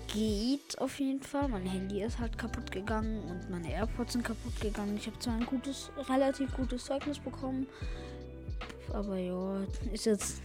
Geht 0.07 0.79
auf 0.79 1.01
jeden 1.01 1.23
Fall. 1.23 1.49
Mein 1.49 1.67
Handy 1.67 2.03
ist 2.03 2.21
halt 2.21 2.39
kaputt 2.39 2.71
gegangen 2.71 3.21
und 3.29 3.51
meine 3.51 3.73
AirPods 3.73 4.13
sind 4.13 4.25
kaputt 4.25 4.61
gegangen. 4.61 4.97
Ich 4.97 5.09
habe 5.09 5.19
zwar 5.19 5.35
ein 5.35 5.47
gutes, 5.47 5.91
relativ 6.09 6.55
gutes 6.55 6.85
Zeugnis 6.85 7.19
bekommen. 7.19 7.67
Aber 8.93 9.17
ja, 9.17 9.61
ist 9.93 10.07
jetzt 10.07 10.41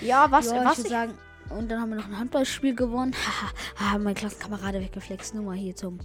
Ja, 0.00 0.30
was, 0.30 0.50
ja, 0.50 0.64
was 0.64 0.78
ich 0.78 0.84
würde 0.84 0.90
sagen. 0.90 1.18
Und 1.50 1.70
dann 1.70 1.82
haben 1.82 1.90
wir 1.90 1.96
noch 1.96 2.06
ein 2.06 2.18
Handballspiel 2.18 2.74
gewonnen. 2.74 3.12
Haha, 3.14 3.52
Haha, 3.76 3.98
mein 3.98 4.14
Klassenkamerade 4.14 4.80
weggeflext. 4.80 5.34
Nur 5.34 5.44
mal 5.44 5.56
hier 5.56 5.76
zum. 5.76 5.98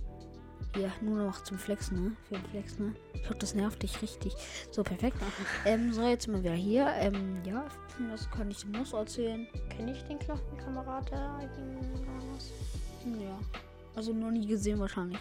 Hier, 0.76 0.92
nur 1.02 1.18
noch 1.24 1.42
zum 1.44 1.58
Flexen, 1.58 2.04
ne? 2.04 2.12
Für 2.28 2.36
den 2.36 2.46
Flex, 2.46 2.78
ne? 2.78 2.94
Ich 3.14 3.22
glaube, 3.24 3.40
das 3.40 3.56
nervt 3.56 3.82
dich 3.82 4.02
richtig. 4.02 4.34
So, 4.72 4.84
perfekt. 4.84 5.18
ähm, 5.66 5.92
so, 5.92 6.04
jetzt 6.08 6.26
sind 6.26 6.34
wir 6.36 6.44
wieder 6.44 6.54
hier. 6.54 6.88
Ähm, 7.00 7.42
ja, 7.46 7.66
was 8.12 8.30
kann 8.30 8.52
ich 8.52 8.62
denn 8.62 8.72
noch 8.72 8.86
so 8.86 8.98
erzählen? 8.98 9.48
Kenne 9.70 9.94
ich 9.94 10.04
den 10.04 10.20
Klassenkamerad 10.20 11.12
irgendwas? 11.12 12.52
Ja. 13.06 13.40
Also 13.96 14.14
noch 14.14 14.30
nie 14.32 14.46
gesehen 14.46 14.80
wahrscheinlich. 14.80 15.18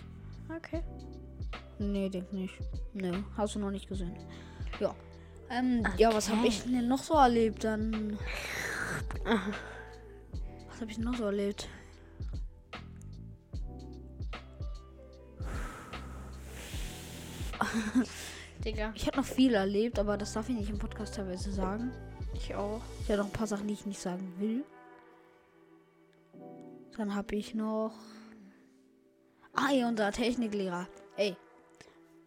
Okay. 0.54 0.82
Nee, 1.78 2.08
denk 2.08 2.32
nicht. 2.32 2.54
Nee, 2.92 3.12
hast 3.36 3.54
du 3.54 3.58
noch 3.58 3.70
nicht 3.70 3.88
gesehen. 3.88 4.14
Ja. 4.80 4.94
Ähm, 5.48 5.86
ja, 5.96 6.12
was 6.12 6.28
habe 6.28 6.40
Okay. 6.40 6.48
ich 6.48 6.62
denn 6.64 6.88
noch 6.88 7.02
so 7.02 7.14
erlebt? 7.14 7.64
Dann. 7.64 8.18
Was 10.68 10.80
habe 10.82 10.90
ich 10.90 10.96
denn 10.98 11.06
noch 11.06 11.14
so 11.14 11.24
erlebt? 11.24 11.68
Digga. 18.64 18.92
Ich 18.94 19.06
habe 19.06 19.18
noch 19.18 19.24
viel 19.24 19.54
erlebt, 19.54 19.98
aber 19.98 20.16
das 20.16 20.32
darf 20.32 20.48
ich 20.48 20.56
nicht 20.56 20.70
im 20.70 20.78
Podcast 20.78 21.14
teilweise 21.14 21.52
sagen. 21.52 21.92
Ich 22.34 22.54
auch. 22.54 22.80
Ich 23.02 23.10
habe 23.10 23.18
noch 23.18 23.26
ein 23.26 23.32
paar 23.32 23.46
Sachen, 23.46 23.66
die 23.66 23.74
ich 23.74 23.86
nicht 23.86 24.00
sagen 24.00 24.32
will. 24.38 24.64
Dann 26.96 27.14
habe 27.14 27.36
ich 27.36 27.54
noch. 27.54 27.94
Ah, 29.52 29.72
ja, 29.72 29.88
unser 29.88 30.12
Techniklehrer. 30.12 30.86
Ey. 31.16 31.36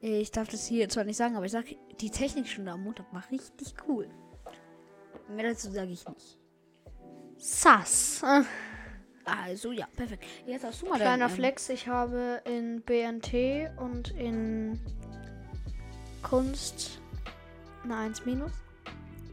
Ich 0.01 0.32
darf 0.32 0.48
das 0.48 0.65
hier 0.65 0.88
zwar 0.88 1.03
nicht 1.03 1.18
sagen, 1.18 1.36
aber 1.36 1.46
ich 1.46 1.51
sag, 1.51 1.65
die 2.00 2.10
Technikstunde 2.10 2.72
am 2.72 2.84
Montag 2.84 3.13
war 3.13 3.24
richtig 3.32 3.74
cool. 3.88 4.08
Mehr 5.27 5.50
dazu 5.50 5.70
sage 5.72 5.91
ich 5.91 6.08
nicht. 6.08 6.38
Sass. 7.38 8.24
Also 9.25 9.72
ja, 9.72 9.88
perfekt. 9.96 10.25
Jetzt 10.46 10.63
hast 10.63 10.82
du 10.82 10.88
mal 10.88 10.96
Kleiner 10.96 11.25
dein, 11.25 11.29
ähm, 11.29 11.36
Flex, 11.36 11.70
ich 11.70 11.88
habe 11.88 12.41
in 12.46 12.82
BNT 12.82 13.72
und 13.77 14.12
in 14.12 14.79
Kunst 16.29 17.00
eine 17.83 17.95
1 17.95 18.25
minus 18.25 18.51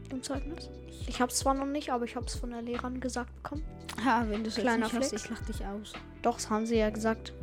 im 0.09 0.23
Zeugnis. 0.23 0.69
Ich 1.07 1.21
habe 1.21 1.31
es 1.31 1.37
zwar 1.37 1.53
noch 1.53 1.65
nicht, 1.65 1.91
aber 1.91 2.05
ich 2.05 2.15
habe 2.15 2.25
es 2.25 2.35
von 2.35 2.49
der 2.49 2.61
Lehrerin 2.61 2.99
gesagt 2.99 3.33
bekommen. 3.43 3.63
Ja, 4.03 4.25
wenn 4.27 4.43
du 4.43 4.49
es 4.49 4.57
nicht 4.57 4.67
hast, 4.67 4.91
Flex. 4.91 5.13
ich 5.13 5.29
lach 5.29 5.41
dich 5.41 5.65
aus. 5.65 5.93
Doch, 6.21 6.35
das 6.35 6.49
haben 6.49 6.65
sie 6.65 6.77
ja 6.77 6.89
gesagt. 6.89 7.33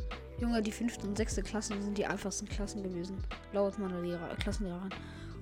Junge, 0.41 0.61
die 0.63 0.73
fünfte 0.73 1.07
und 1.07 1.17
sechste 1.17 1.43
Klassen 1.43 1.81
sind 1.83 1.97
die 1.97 2.07
einfachsten 2.07 2.49
Klassen 2.49 2.83
gewesen. 2.83 3.17
Laut 3.53 3.79
meiner 3.79 4.01
Lehrer, 4.01 4.31
äh, 4.33 4.35
Klassenlehrerin. 4.35 4.91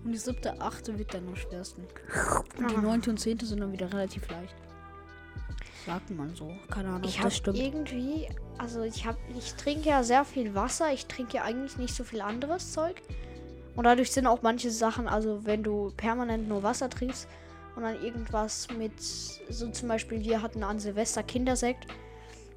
Und 0.04 0.12
die 0.12 0.18
siebte, 0.18 0.60
achte 0.60 0.98
wird 0.98 1.14
dann 1.14 1.26
am 1.28 1.36
schwersten. 1.36 1.82
Und 2.58 2.70
die 2.70 2.76
Ah. 2.76 2.80
neunte 2.82 3.08
und 3.10 3.18
zehnte 3.18 3.46
sind 3.46 3.60
dann 3.60 3.72
wieder 3.72 3.90
relativ 3.92 4.28
leicht. 4.30 4.54
Sagt 5.86 6.10
man 6.10 6.34
so. 6.34 6.52
Keine 6.70 6.88
Ahnung, 6.90 7.04
Ich 7.04 7.14
ob 7.14 7.18
habe 7.20 7.28
das 7.30 7.36
stimmt. 7.38 7.58
irgendwie, 7.58 8.28
also 8.58 8.82
ich 8.82 9.06
habe, 9.06 9.18
ich 9.36 9.54
trinke 9.54 9.88
ja 9.88 10.02
sehr 10.02 10.24
viel 10.24 10.54
Wasser. 10.54 10.92
Ich 10.92 11.06
trinke 11.06 11.38
ja 11.38 11.44
eigentlich 11.44 11.76
nicht 11.78 11.94
so 11.94 12.04
viel 12.04 12.20
anderes 12.20 12.72
Zeug. 12.72 13.00
Und 13.74 13.84
dadurch 13.84 14.10
sind 14.10 14.26
auch 14.26 14.42
manche 14.42 14.70
Sachen, 14.70 15.08
also 15.08 15.46
wenn 15.46 15.62
du 15.62 15.92
permanent 15.96 16.48
nur 16.48 16.62
Wasser 16.62 16.90
trinkst 16.90 17.26
und 17.74 17.82
dann 17.82 18.02
irgendwas 18.02 18.68
mit, 18.76 19.00
so 19.00 19.70
zum 19.70 19.88
Beispiel 19.88 20.20
wir 20.20 20.42
hatten 20.42 20.62
an 20.62 20.78
Silvester 20.78 21.22
Kindersekt, 21.22 21.86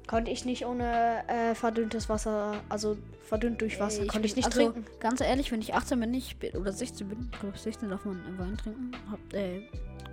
konnte 0.06 0.30
ich 0.30 0.44
nicht 0.44 0.64
ohne 0.66 1.22
äh, 1.28 1.54
verdünntes 1.54 2.08
Wasser, 2.08 2.54
also 2.68 2.96
verdünnt 3.28 3.60
durch 3.60 3.80
Wasser, 3.80 4.02
Ey, 4.02 4.06
konnte 4.06 4.26
ich 4.26 4.36
nicht 4.36 4.46
also, 4.46 4.58
trinken. 4.70 4.84
Ganz 5.00 5.20
ehrlich, 5.20 5.50
wenn 5.50 5.60
ich 5.60 5.74
18 5.74 5.98
bin, 5.98 6.14
ich 6.14 6.36
bin 6.38 6.52
oder 6.56 6.72
16 6.72 7.08
bin, 7.08 7.28
ich 7.32 7.40
glaube 7.40 7.58
16 7.58 7.90
darf 7.90 8.04
man 8.04 8.20
Wein 8.38 8.56
trinken. 8.56 8.92
Hab, 9.10 9.18
äh, 9.34 9.62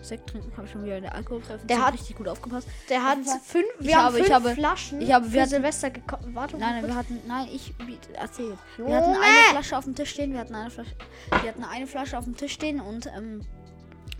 Sekt 0.02 0.30
trinken, 0.32 0.52
habe 0.58 0.66
ich 0.66 0.72
schon 0.74 0.84
wieder 0.84 0.98
in 0.98 1.04
der 1.04 1.16
Alkoholprävention 1.16 1.68
Der 1.70 1.86
hat- 1.86 1.94
richtig 1.94 2.18
gut 2.18 2.28
aufgepasst. 2.28 2.68
Der 2.90 3.04
hat 3.04 3.20
fünf, 3.46 3.66
wir 3.80 3.90
Ich 3.90 3.96
haben 3.96 4.04
habe- 4.06 4.18
ich 4.20 4.24
fünf 4.26 4.36
habe- 4.36 4.50
Flaschen 4.50 5.02
ich 5.02 5.14
habe- 5.14 5.32
wir 5.32 5.42
hatten- 5.42 5.50
Silvester 5.52 5.92
gekauft. 5.92 6.24
Warte 6.34 6.58
Nein, 6.58 6.82
nein, 6.82 6.88
wir 6.88 6.96
hatten, 6.96 7.20
nein, 7.26 7.48
ich 7.54 7.74
erzähl. 8.14 8.58
Wir 8.76 8.86
Junge! 8.86 8.96
hatten 8.98 9.12
eine 9.12 9.50
Flasche 9.52 9.78
auf 9.78 9.86
dem 9.86 9.96
Tisch 9.96 10.10
stehen, 10.10 10.34
wir 10.34 10.40
hatten 10.40 10.56
eine 10.56 10.70
Flasche, 10.72 10.92
wir 11.30 11.50
hatten 11.50 11.64
eine 11.64 11.88
Flasche 11.88 12.18
auf 12.18 12.26
dem 12.26 12.36
Tisch 12.36 12.52
stehen 12.52 12.82
und 12.82 13.06
ähm, 13.16 13.42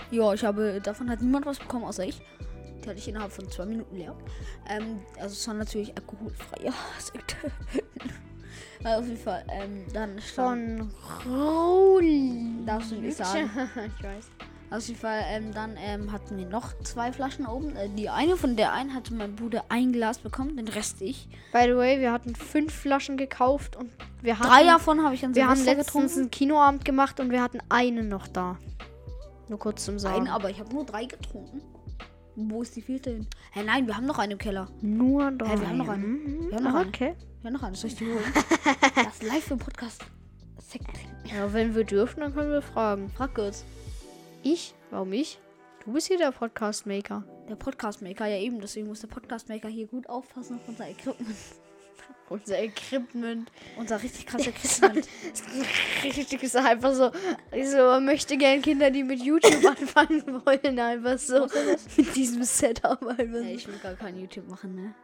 ja, 0.10 0.34
ich 0.34 0.46
habe 0.46 0.80
davon 0.82 1.10
hat 1.10 1.22
niemand 1.22 1.46
was 1.46 1.60
bekommen 1.60 1.84
außer 1.84 2.06
ich. 2.06 2.22
Die 2.84 2.90
hatte 2.90 3.00
ich 3.00 3.08
innerhalb 3.08 3.32
von 3.32 3.50
zwei 3.50 3.66
Minuten 3.66 3.96
leer. 3.96 4.16
Ähm, 4.70 5.00
also 5.16 5.34
es 5.34 5.48
war 5.48 5.54
natürlich 5.56 5.96
alkoholfrei. 5.96 6.58
Ja. 6.64 6.74
Also 8.84 9.02
auf 9.02 9.08
jeden 9.08 9.22
Fall. 9.22 9.46
Ähm, 9.50 9.86
dann 9.94 10.20
stand, 10.20 10.92
Von 11.26 11.32
Roll. 11.34 12.66
Darfst 12.66 12.92
du 12.92 12.96
nicht 12.96 13.18
sagen. 13.18 13.50
ich 13.98 14.04
weiß. 14.04 14.26
auf 14.72 14.88
jeden 14.88 15.00
Fall 15.00 15.22
ähm, 15.30 15.54
dann 15.54 15.78
ähm, 15.78 16.12
hatten 16.12 16.38
wir 16.38 16.46
noch 16.46 16.78
zwei 16.84 17.14
Flaschen 17.14 17.46
oben. 17.46 17.76
Äh, 17.78 17.90
die 17.90 18.10
eine 18.10 18.36
von 18.36 18.58
der 18.58 18.74
einen 18.74 18.94
hatte 18.94 19.14
mein 19.14 19.36
Bruder 19.36 19.64
ein 19.70 19.94
Glas 19.94 20.18
bekommen, 20.18 20.58
den 20.58 20.68
Rest 20.68 21.02
ich. 21.02 21.30
By 21.54 21.64
the 21.64 21.76
way, 21.78 22.02
wir 22.02 22.12
hatten 22.12 22.36
fünf 22.36 22.74
Flaschen 22.74 23.16
gekauft 23.16 23.78
und 23.78 23.90
wir 24.22 24.38
hatten, 24.38 24.50
Drei 24.50 24.66
davon 24.66 25.04
habe 25.04 25.16
ich 25.16 25.24
an 25.24 25.34
wir 25.34 25.48
haben 25.48 25.64
letztens 25.64 25.86
getrunken. 25.88 26.20
einen 26.20 26.32
Kinoabend 26.32 26.86
gemacht 26.86 27.20
und 27.22 27.32
wir 27.32 27.42
hatten 27.42 27.60
einen 27.70 28.10
noch 28.10 28.28
da. 28.28 28.58
Nur 29.48 29.60
kurz 29.60 29.86
zum 29.86 30.00
Sagen. 30.00 30.16
Einen, 30.16 30.28
aber 30.28 30.50
ich 30.50 30.60
habe 30.60 30.74
nur 30.74 30.86
drei 30.86 31.06
getrunken. 31.06 31.62
Wo 32.36 32.62
ist 32.64 32.76
die 32.76 32.82
vierte 32.82 33.12
hin? 33.12 33.28
Hä, 33.52 33.64
nein, 33.64 33.86
wir 33.86 33.96
haben 33.96 34.06
noch 34.08 34.18
eine 34.20 34.34
im 34.34 34.40
Keller. 34.40 34.68
Nur 34.82 35.32
drei. 35.32 35.50
Hey, 35.50 35.60
wir 35.62 35.68
haben 35.70 35.78
noch 35.78 35.88
eine. 35.90 36.04
Mhm. 36.08 36.50
Wir 36.50 36.56
haben 36.58 36.64
noch 36.64 36.74
Ah, 36.74 36.80
eine. 36.80 36.88
okay. 36.90 37.16
Ja, 37.44 37.50
noch 37.52 37.64
eine. 37.64 37.76
Soll 37.76 37.90
ich 37.90 37.96
die 37.96 38.06
holen? 38.12 38.24
das 38.96 39.14
ist 39.16 39.24
live 39.24 39.52
im 39.52 39.60
Podcast. 39.60 40.04
Sekt. 40.60 40.88
Ja, 41.26 41.52
wenn 41.54 41.76
wir 41.76 41.84
dürfen, 41.84 42.22
dann 42.22 42.34
können 42.34 42.52
wir 42.52 42.62
fragen. 42.62 43.10
Frag 43.12 43.36
kurz. 43.36 43.64
Ich? 44.42 44.74
Warum 44.90 45.14
ich? 45.14 45.40
Du 45.86 45.94
bist 45.94 46.08
hier 46.08 46.18
der 46.18 46.32
Podcast-Maker. 46.32 47.24
Der 47.50 47.56
Podcast-Maker, 47.56 48.26
ja 48.26 48.38
eben. 48.38 48.60
Deswegen 48.62 48.88
muss 48.88 49.02
der 49.02 49.08
Podcast-Maker 49.10 49.68
hier 49.68 49.86
gut 49.88 50.08
aufpassen 50.10 50.56
auf 50.56 50.68
unser 50.68 50.90
Equipment. 50.90 51.36
Unser 52.30 52.60
Equipment. 52.64 53.52
unser 53.78 54.02
richtig 54.02 54.26
krasses 54.26 54.48
Equipment. 54.82 55.08
Richtig 56.04 56.42
ist 56.42 56.56
einfach 56.56 56.94
so, 56.94 57.12
so 57.12 57.78
man 57.78 58.06
möchte 58.06 58.38
gern 58.38 58.62
Kinder, 58.62 58.90
die 58.90 59.04
mit 59.04 59.22
YouTube 59.22 59.64
anfangen 59.80 60.42
wollen, 60.46 60.80
einfach 60.80 61.20
so 61.20 61.48
mit 61.98 62.16
diesem 62.16 62.44
Setup 62.44 63.02
einfach. 63.06 63.42
ja, 63.42 63.42
ich 63.50 63.68
will 63.68 63.78
gar 63.84 63.94
kein 63.94 64.18
YouTube 64.20 64.48
machen, 64.50 64.74
ne? 64.76 64.96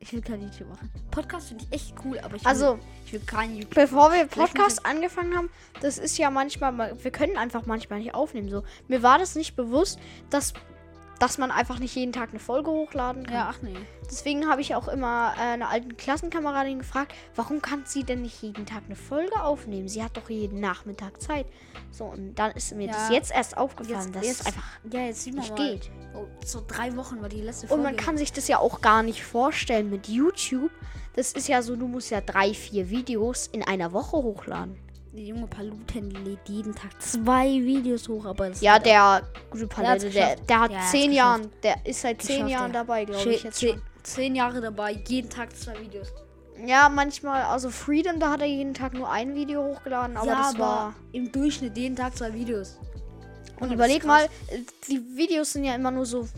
Ich 0.00 0.12
will 0.12 0.22
kein 0.22 0.40
YouTube 0.40 0.68
machen. 0.68 0.88
Podcast 1.10 1.48
finde 1.48 1.64
ich 1.64 1.74
echt 1.74 1.94
cool, 2.04 2.18
aber 2.20 2.36
ich 2.36 2.42
will, 2.44 2.48
Also, 2.48 2.78
ich 3.04 3.12
will 3.12 3.20
kein 3.26 3.54
YouTube. 3.56 3.74
bevor 3.74 4.12
wir 4.12 4.26
Podcast 4.26 4.86
angefangen 4.86 5.36
haben, 5.36 5.50
das 5.80 5.98
ist 5.98 6.16
ja 6.18 6.30
manchmal, 6.30 6.70
mal- 6.72 6.96
wir 7.04 7.10
können 7.10 7.36
einfach 7.36 7.66
manchmal 7.66 7.98
nicht 7.98 8.14
aufnehmen. 8.14 8.48
So, 8.48 8.62
mir 8.86 9.02
war 9.02 9.18
das 9.18 9.34
nicht 9.34 9.56
bewusst, 9.56 9.98
dass, 10.30 10.54
dass 11.18 11.36
man 11.38 11.50
einfach 11.50 11.78
nicht 11.78 11.94
jeden 11.94 12.12
Tag 12.12 12.30
eine 12.30 12.38
Folge 12.38 12.70
hochladen 12.70 13.24
kann. 13.24 13.34
Ja, 13.34 13.48
ach 13.50 13.60
nee. 13.62 13.74
Deswegen 14.10 14.48
habe 14.48 14.60
ich 14.60 14.74
auch 14.74 14.88
immer 14.88 15.34
äh, 15.36 15.40
eine 15.42 15.68
alten 15.68 15.96
Klassenkameradin 15.96 16.78
gefragt, 16.78 17.12
warum 17.34 17.60
kann 17.60 17.82
sie 17.86 18.04
denn 18.04 18.22
nicht 18.22 18.40
jeden 18.42 18.66
Tag 18.66 18.84
eine 18.86 18.96
Folge 18.96 19.42
aufnehmen? 19.42 19.88
Sie 19.88 20.02
hat 20.02 20.16
doch 20.16 20.30
jeden 20.30 20.60
Nachmittag 20.60 21.20
Zeit. 21.20 21.46
So, 21.90 22.04
und 22.06 22.34
dann 22.36 22.52
ist 22.52 22.74
mir 22.74 22.86
Ja. 22.86 22.92
das 22.92 23.10
jetzt 23.10 23.32
erst 23.34 23.56
aufgefallen, 23.56 23.98
Jetzt, 24.12 24.14
dass 24.14 24.26
jetzt 24.26 24.40
es 24.42 24.46
einfach 24.46 24.64
Ja, 24.92 25.00
jetzt 25.00 25.22
sieht 25.24 25.34
man 25.34 25.44
nicht 25.44 25.58
mal. 25.58 25.70
geht. 25.72 25.90
Oh, 26.14 26.24
so 26.44 26.62
drei 26.66 26.96
Wochen 26.96 27.20
war 27.20 27.28
die 27.28 27.40
letzte 27.42 27.64
Und 27.64 27.68
Folge. 27.68 27.82
man 27.84 27.96
kann 27.96 28.16
sich 28.16 28.32
das 28.32 28.48
ja 28.48 28.58
auch 28.58 28.80
gar 28.80 29.02
nicht 29.02 29.22
vorstellen 29.24 29.90
mit 29.90 30.08
YouTube. 30.08 30.70
Das 31.16 31.32
ist 31.32 31.48
ja 31.48 31.62
so, 31.62 31.74
du 31.76 31.88
musst 31.88 32.10
ja 32.10 32.20
drei, 32.20 32.54
vier 32.54 32.90
Videos 32.90 33.48
in 33.48 33.62
einer 33.64 33.92
Woche 33.92 34.16
hochladen. 34.16 34.78
Der 35.12 35.24
junge 35.24 35.46
Paluten 35.46 36.10
lädt 36.10 36.48
jeden 36.48 36.74
Tag 36.74 37.00
zwei 37.00 37.48
Videos 37.48 38.08
hoch, 38.08 38.26
aber 38.26 38.50
Ja, 38.60 38.78
der 38.78 39.22
gute 39.50 39.66
Palette, 39.66 40.10
der, 40.10 40.36
der 40.36 40.60
hat 40.60 40.70
Ja, 40.70 40.80
zehn. 40.90 41.12
Jahren, 41.12 41.50
der 41.62 41.86
ist 41.86 42.02
seit 42.02 42.22
zehn 42.22 42.46
Jahren 42.46 42.72
ja. 42.72 42.80
dabei, 42.80 43.04
glaube 43.04 43.30
ich 43.30 43.42
jetzt 43.42 43.58
zehn, 43.58 43.80
zehn 44.02 44.34
Jahre 44.34 44.60
dabei, 44.60 45.00
jeden 45.08 45.30
Tag 45.30 45.56
zwei 45.56 45.80
Videos. 45.80 46.08
Ja, 46.66 46.88
manchmal, 46.88 47.42
also 47.42 47.70
Freedom, 47.70 48.20
da 48.20 48.32
hat 48.32 48.40
er 48.40 48.46
jeden 48.48 48.74
Tag 48.74 48.92
nur 48.92 49.10
ein 49.10 49.34
Video 49.34 49.64
hochgeladen, 49.64 50.16
aber 50.16 50.26
ja, 50.26 50.38
das 50.38 50.54
aber 50.54 50.58
war. 50.58 50.94
im 51.12 51.32
Durchschnitt 51.32 51.76
jeden 51.76 51.96
Tag 51.96 52.16
zwei 52.16 52.34
Videos. 52.34 52.78
Und 53.60 53.68
das 53.68 53.72
überleg 53.72 54.04
mal, 54.04 54.28
die 54.88 55.00
Videos 55.16 55.52
sind 55.52 55.64
ja 55.64 55.74
immer 55.74 55.90
nur 55.90 56.04
so 56.04 56.28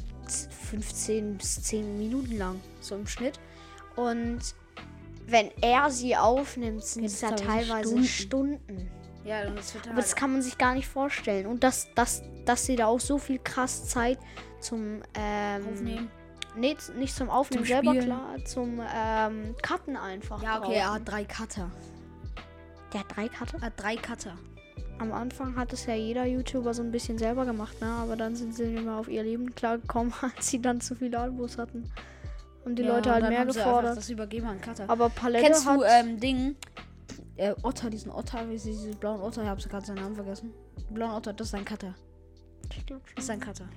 15 0.71 1.39
bis 1.39 1.63
10 1.63 1.99
Minuten 1.99 2.39
lang, 2.39 2.61
so 2.81 2.95
im 2.95 3.07
Schnitt. 3.07 3.41
Und 3.97 4.41
wenn 5.31 5.51
er 5.61 5.91
sie 5.91 6.17
aufnimmt, 6.17 6.85
sind 6.85 7.05
es 7.05 7.21
ja 7.21 7.33
teilweise 7.33 8.05
Stunden. 8.05 8.61
Stunden. 8.61 8.91
Ja, 9.25 9.47
und 9.47 9.57
das 9.57 9.75
Aber 9.87 9.97
das 9.97 10.17
kann 10.17 10.33
man 10.33 10.43
sich 10.43 10.57
gar 10.57 10.75
nicht 10.75 10.89
vorstellen. 10.89 11.47
Und 11.47 11.63
dass, 11.63 11.89
dass, 11.95 12.23
dass 12.47 12.67
sie 12.67 12.77
da 12.77 12.87
auch 12.87 13.01
so 13.01 13.19
viel 13.19 13.39
krass 13.39 13.89
Zeit 13.89 14.19
zum 14.61 15.03
ähm, 15.15 15.67
aufnehmen. 15.67 16.11
Nee, 16.57 16.77
nicht 16.97 17.15
zum 17.15 17.31
Aufnehmen 17.31 17.65
Zum 17.65 17.75
selber, 17.75 17.91
Spielen. 17.91 18.07
klar, 18.07 18.45
zum 18.45 18.81
ähm, 18.95 19.55
Cutten 19.63 19.97
einfach. 19.97 20.43
Ja, 20.43 20.59
okay, 20.59 20.67
brauchen. 20.67 20.75
er 20.75 20.93
hat 20.95 21.03
drei 21.09 21.25
Cutter. 21.25 21.71
Der 22.93 23.01
hat 23.01 23.17
drei 23.17 23.29
Cutter. 23.29 23.59
Er 23.59 23.67
hat 23.67 23.73
drei 23.77 23.97
Cutter. 23.97 24.37
Am 24.99 25.13
Anfang 25.13 25.57
hat 25.57 25.73
es 25.73 25.87
ja 25.87 25.95
jeder 25.95 26.27
YouTuber 26.27 26.75
so 26.75 26.83
ein 26.83 26.91
bisschen 26.91 27.19
selber 27.19 27.47
gemacht, 27.47 27.81
ne? 27.81 27.87
Aber 27.87 28.17
dann 28.17 28.35
sind 28.35 28.55
sie 28.55 28.75
immer 28.75 28.99
auf 28.99 29.09
ihr 29.09 29.23
Leben 29.23 29.55
klargekommen, 29.55 30.13
als 30.37 30.49
sie 30.49 30.61
dann 30.61 30.81
zu 30.81 30.97
viele 30.97 31.19
Albus 31.19 31.57
hatten. 31.57 31.91
Und 32.65 32.77
die 32.77 32.83
Ja, 32.83 32.95
Leute 32.97 33.11
halt 33.13 33.29
mehr 33.29 33.41
haben 33.41 33.49
gefordert. 33.49 33.97
Das 33.97 34.11
übergeben 34.11 34.47
an 34.47 34.61
Cutter. 34.61 34.85
Aber 34.89 35.09
Palette 35.09 35.45
Kennst 35.45 35.67
hat. 35.67 35.79
du 35.79 35.83
ähm, 35.85 36.21
Ding? 36.21 36.57
Äh, 37.37 37.55
Otter, 37.63 37.89
diesen 37.89 38.11
Otter, 38.13 38.49
wie 38.51 38.59
sie 38.59 38.71
diesen 38.73 38.97
blauen 38.97 39.21
Otter, 39.23 39.43
ich 39.43 39.49
habe 39.49 39.61
gerade 39.63 39.87
seinen 39.87 39.97
Namen 40.03 40.15
vergessen. 40.15 40.53
Blauen 40.91 41.13
Otter, 41.13 41.33
das 41.33 41.49
ist 41.49 41.55
ein 41.55 41.65
Cutter. 41.65 41.95
Das 43.17 43.25
ist 43.25 43.31
ein 43.31 43.41
Cutter. 43.41 43.69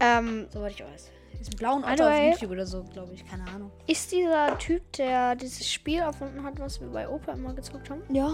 Ähm, 0.00 0.46
Soweit 0.50 0.72
ich 0.72 0.82
weiß. 0.84 1.10
Diesen 1.38 1.56
blauen 1.56 1.84
Otter 1.84 1.96
the 1.96 2.02
way- 2.02 2.28
auf 2.30 2.34
YouTube 2.34 2.50
oder 2.50 2.66
so, 2.66 2.82
glaube 2.84 3.14
ich. 3.14 3.24
Keine 3.24 3.46
Ahnung. 3.48 3.70
ist 3.86 4.10
dieser 4.10 4.58
Typ, 4.58 4.92
der 4.94 5.36
dieses 5.36 5.70
Spiel 5.70 6.00
erfunden 6.00 6.42
hat, 6.42 6.58
was 6.58 6.80
wir 6.80 6.88
bei 6.88 7.08
Opa 7.08 7.32
immer 7.32 7.54
gezockt 7.54 7.90
haben, 7.90 8.02
Ja. 8.12 8.32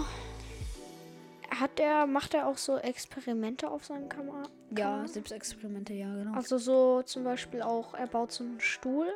hat 1.51 1.77
der, 1.79 2.05
macht 2.07 2.33
er 2.33 2.47
auch 2.47 2.57
so 2.57 2.77
Experimente 2.77 3.69
auf 3.69 3.85
seinem 3.85 4.09
Kamera? 4.09 4.43
Ja, 4.77 5.07
Selbstexperimente, 5.07 5.93
ja, 5.93 6.13
genau. 6.13 6.33
Also 6.35 6.57
so 6.57 7.01
zum 7.03 7.23
Beispiel 7.23 7.61
auch, 7.61 7.93
er 7.93 8.07
baut 8.07 8.31
so 8.31 8.43
einen 8.43 8.59
Stuhl, 8.59 9.07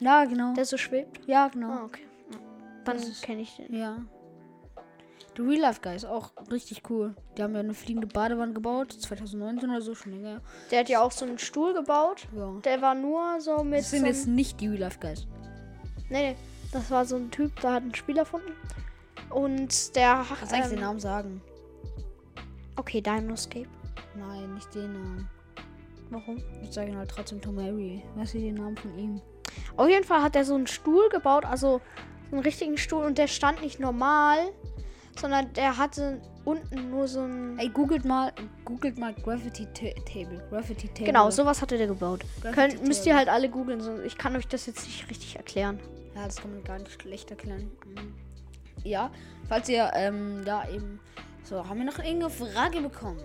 ja, 0.00 0.24
genau. 0.24 0.54
der 0.54 0.64
so 0.64 0.76
schwebt. 0.76 1.20
ja, 1.26 1.48
genau. 1.48 1.70
Ah, 1.70 1.84
okay. 1.84 2.02
Dann 2.84 2.98
kenne 3.22 3.42
ich 3.42 3.56
den. 3.56 3.74
Ja. 3.74 3.98
The 5.36 5.42
Real 5.42 5.60
Life 5.60 5.80
Guy 5.80 5.94
ist 5.94 6.04
auch 6.04 6.32
richtig 6.50 6.82
cool. 6.90 7.14
Die 7.36 7.42
haben 7.42 7.54
ja 7.54 7.60
eine 7.60 7.72
fliegende 7.74 8.06
Badewanne 8.08 8.52
gebaut, 8.52 8.92
2019 8.92 9.70
oder 9.70 9.80
so, 9.80 9.94
schon 9.94 10.12
länger. 10.12 10.40
Der 10.70 10.80
hat 10.80 10.88
ja 10.88 11.00
auch 11.00 11.12
so 11.12 11.24
einen 11.24 11.38
Stuhl 11.38 11.72
gebaut. 11.72 12.26
Ja. 12.36 12.52
Der 12.64 12.82
war 12.82 12.94
nur 12.94 13.40
so 13.40 13.62
mit. 13.62 13.80
Das 13.80 13.90
sind 13.90 14.00
so 14.00 14.06
jetzt 14.06 14.26
nicht 14.26 14.60
die 14.60 14.68
Real 14.68 14.80
Life 14.80 14.98
Guys. 15.00 15.26
Nee, 16.08 16.30
nee. 16.32 16.36
Das 16.72 16.90
war 16.90 17.04
so 17.04 17.16
ein 17.16 17.30
Typ, 17.30 17.58
der 17.60 17.72
hat 17.74 17.82
ein 17.84 17.94
Spiel 17.94 18.18
erfunden. 18.18 18.52
Und 19.30 19.94
der. 19.94 20.24
Kannst 20.28 20.52
eigentlich 20.52 20.68
den 20.68 20.78
Ähm, 20.78 20.84
Namen 20.84 21.00
sagen? 21.00 21.40
okay, 22.76 23.00
Dinoscape. 23.00 23.68
Nein, 24.16 24.54
nicht 24.54 24.74
den 24.74 24.92
Namen. 24.92 25.28
Warum? 26.10 26.38
Ich 26.62 26.72
sage 26.72 26.90
ihn 26.90 26.96
halt 26.96 27.10
trotzdem 27.10 27.40
Tom 27.40 27.58
Harry. 27.60 28.02
Was 28.16 28.34
ist 28.34 28.42
den 28.42 28.54
Namen 28.54 28.76
von 28.76 28.98
ihm? 28.98 29.20
Auf 29.76 29.88
jeden 29.88 30.04
Fall 30.04 30.22
hat 30.22 30.36
er 30.36 30.44
so 30.44 30.54
einen 30.54 30.66
Stuhl 30.66 31.08
gebaut, 31.10 31.44
also 31.44 31.80
so 32.30 32.36
einen 32.36 32.42
richtigen 32.44 32.76
Stuhl 32.78 33.04
und 33.04 33.18
der 33.18 33.26
stand 33.26 33.60
nicht 33.62 33.80
normal, 33.80 34.38
sondern 35.18 35.52
der 35.54 35.76
hatte 35.76 36.20
unten 36.44 36.90
nur 36.90 37.08
so 37.08 37.20
ein. 37.20 37.58
Ey, 37.58 37.68
googelt 37.68 38.04
mal, 38.04 38.32
googelt 38.64 38.98
mal 38.98 39.12
Gravity 39.14 39.66
Ta- 39.74 40.00
Table. 40.10 40.42
Gravity 40.50 40.88
Table. 40.88 41.04
Genau, 41.06 41.30
sowas 41.30 41.60
hatte 41.60 41.76
der 41.76 41.86
gebaut. 41.86 42.24
Gravity 42.40 42.54
Könnt, 42.76 42.86
müsst 42.88 43.06
ihr 43.06 43.16
halt 43.16 43.28
alle 43.28 43.48
googeln, 43.48 43.80
sonst 43.80 44.04
ich 44.04 44.16
kann 44.16 44.36
euch 44.36 44.46
das 44.48 44.66
jetzt 44.66 44.84
nicht 44.84 45.08
richtig 45.10 45.36
erklären. 45.36 45.78
Ja, 46.14 46.24
das 46.24 46.36
kann 46.36 46.52
man 46.52 46.64
gar 46.64 46.78
nicht 46.78 47.00
schlecht 47.00 47.30
erklären. 47.30 47.70
Mhm. 47.86 48.14
Ja, 48.84 49.10
falls 49.48 49.68
ihr, 49.68 49.90
ähm, 49.94 50.42
da 50.44 50.68
eben. 50.68 51.00
So, 51.42 51.68
haben 51.68 51.78
wir 51.78 51.84
noch 51.86 51.98
irgendeine 51.98 52.30
Frage 52.30 52.80
bekommen? 52.80 53.20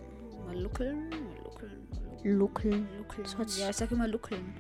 Mal 0.46 0.60
luckeln, 0.60 1.10
mal 1.10 1.17
luckeln, 1.44 1.88
mal 1.91 2.38
luckeln. 2.38 2.38
Luckeln. 2.38 2.88
luckeln. 2.98 3.48
Ja, 3.58 3.70
ich 3.70 3.75
sag 3.75 3.91
immer 3.91 4.08
luckeln. 4.08 4.53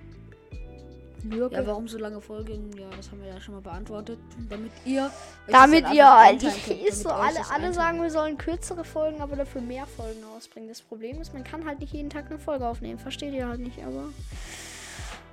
Ja, 1.53 1.65
warum 1.65 1.87
so 1.87 1.97
lange 1.97 2.21
Folgen? 2.21 2.71
Ja, 2.77 2.87
das 2.95 3.11
haben 3.11 3.21
wir 3.21 3.29
ja 3.29 3.39
schon 3.41 3.55
mal 3.55 3.61
beantwortet. 3.61 4.19
Damit 4.49 4.71
ihr. 4.85 5.11
Damit 5.47 5.91
ihr 5.91 6.05
ist 6.87 7.01
so, 7.01 7.09
alle, 7.09 7.39
alle 7.51 7.73
sagen, 7.73 8.01
wir 8.01 8.09
sollen 8.11 8.37
kürzere 8.37 8.83
Folgen, 8.83 9.21
aber 9.21 9.35
dafür 9.35 9.61
mehr 9.61 9.85
Folgen 9.85 10.23
rausbringen. 10.23 10.69
Das 10.69 10.81
Problem 10.81 11.21
ist, 11.21 11.33
man 11.33 11.43
kann 11.43 11.65
halt 11.65 11.79
nicht 11.79 11.93
jeden 11.93 12.09
Tag 12.09 12.25
eine 12.29 12.39
Folge 12.39 12.67
aufnehmen. 12.67 12.99
Versteht 12.99 13.33
ihr 13.33 13.47
halt 13.47 13.59
nicht, 13.59 13.83
aber. 13.83 14.09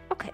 Okay. 0.08 0.32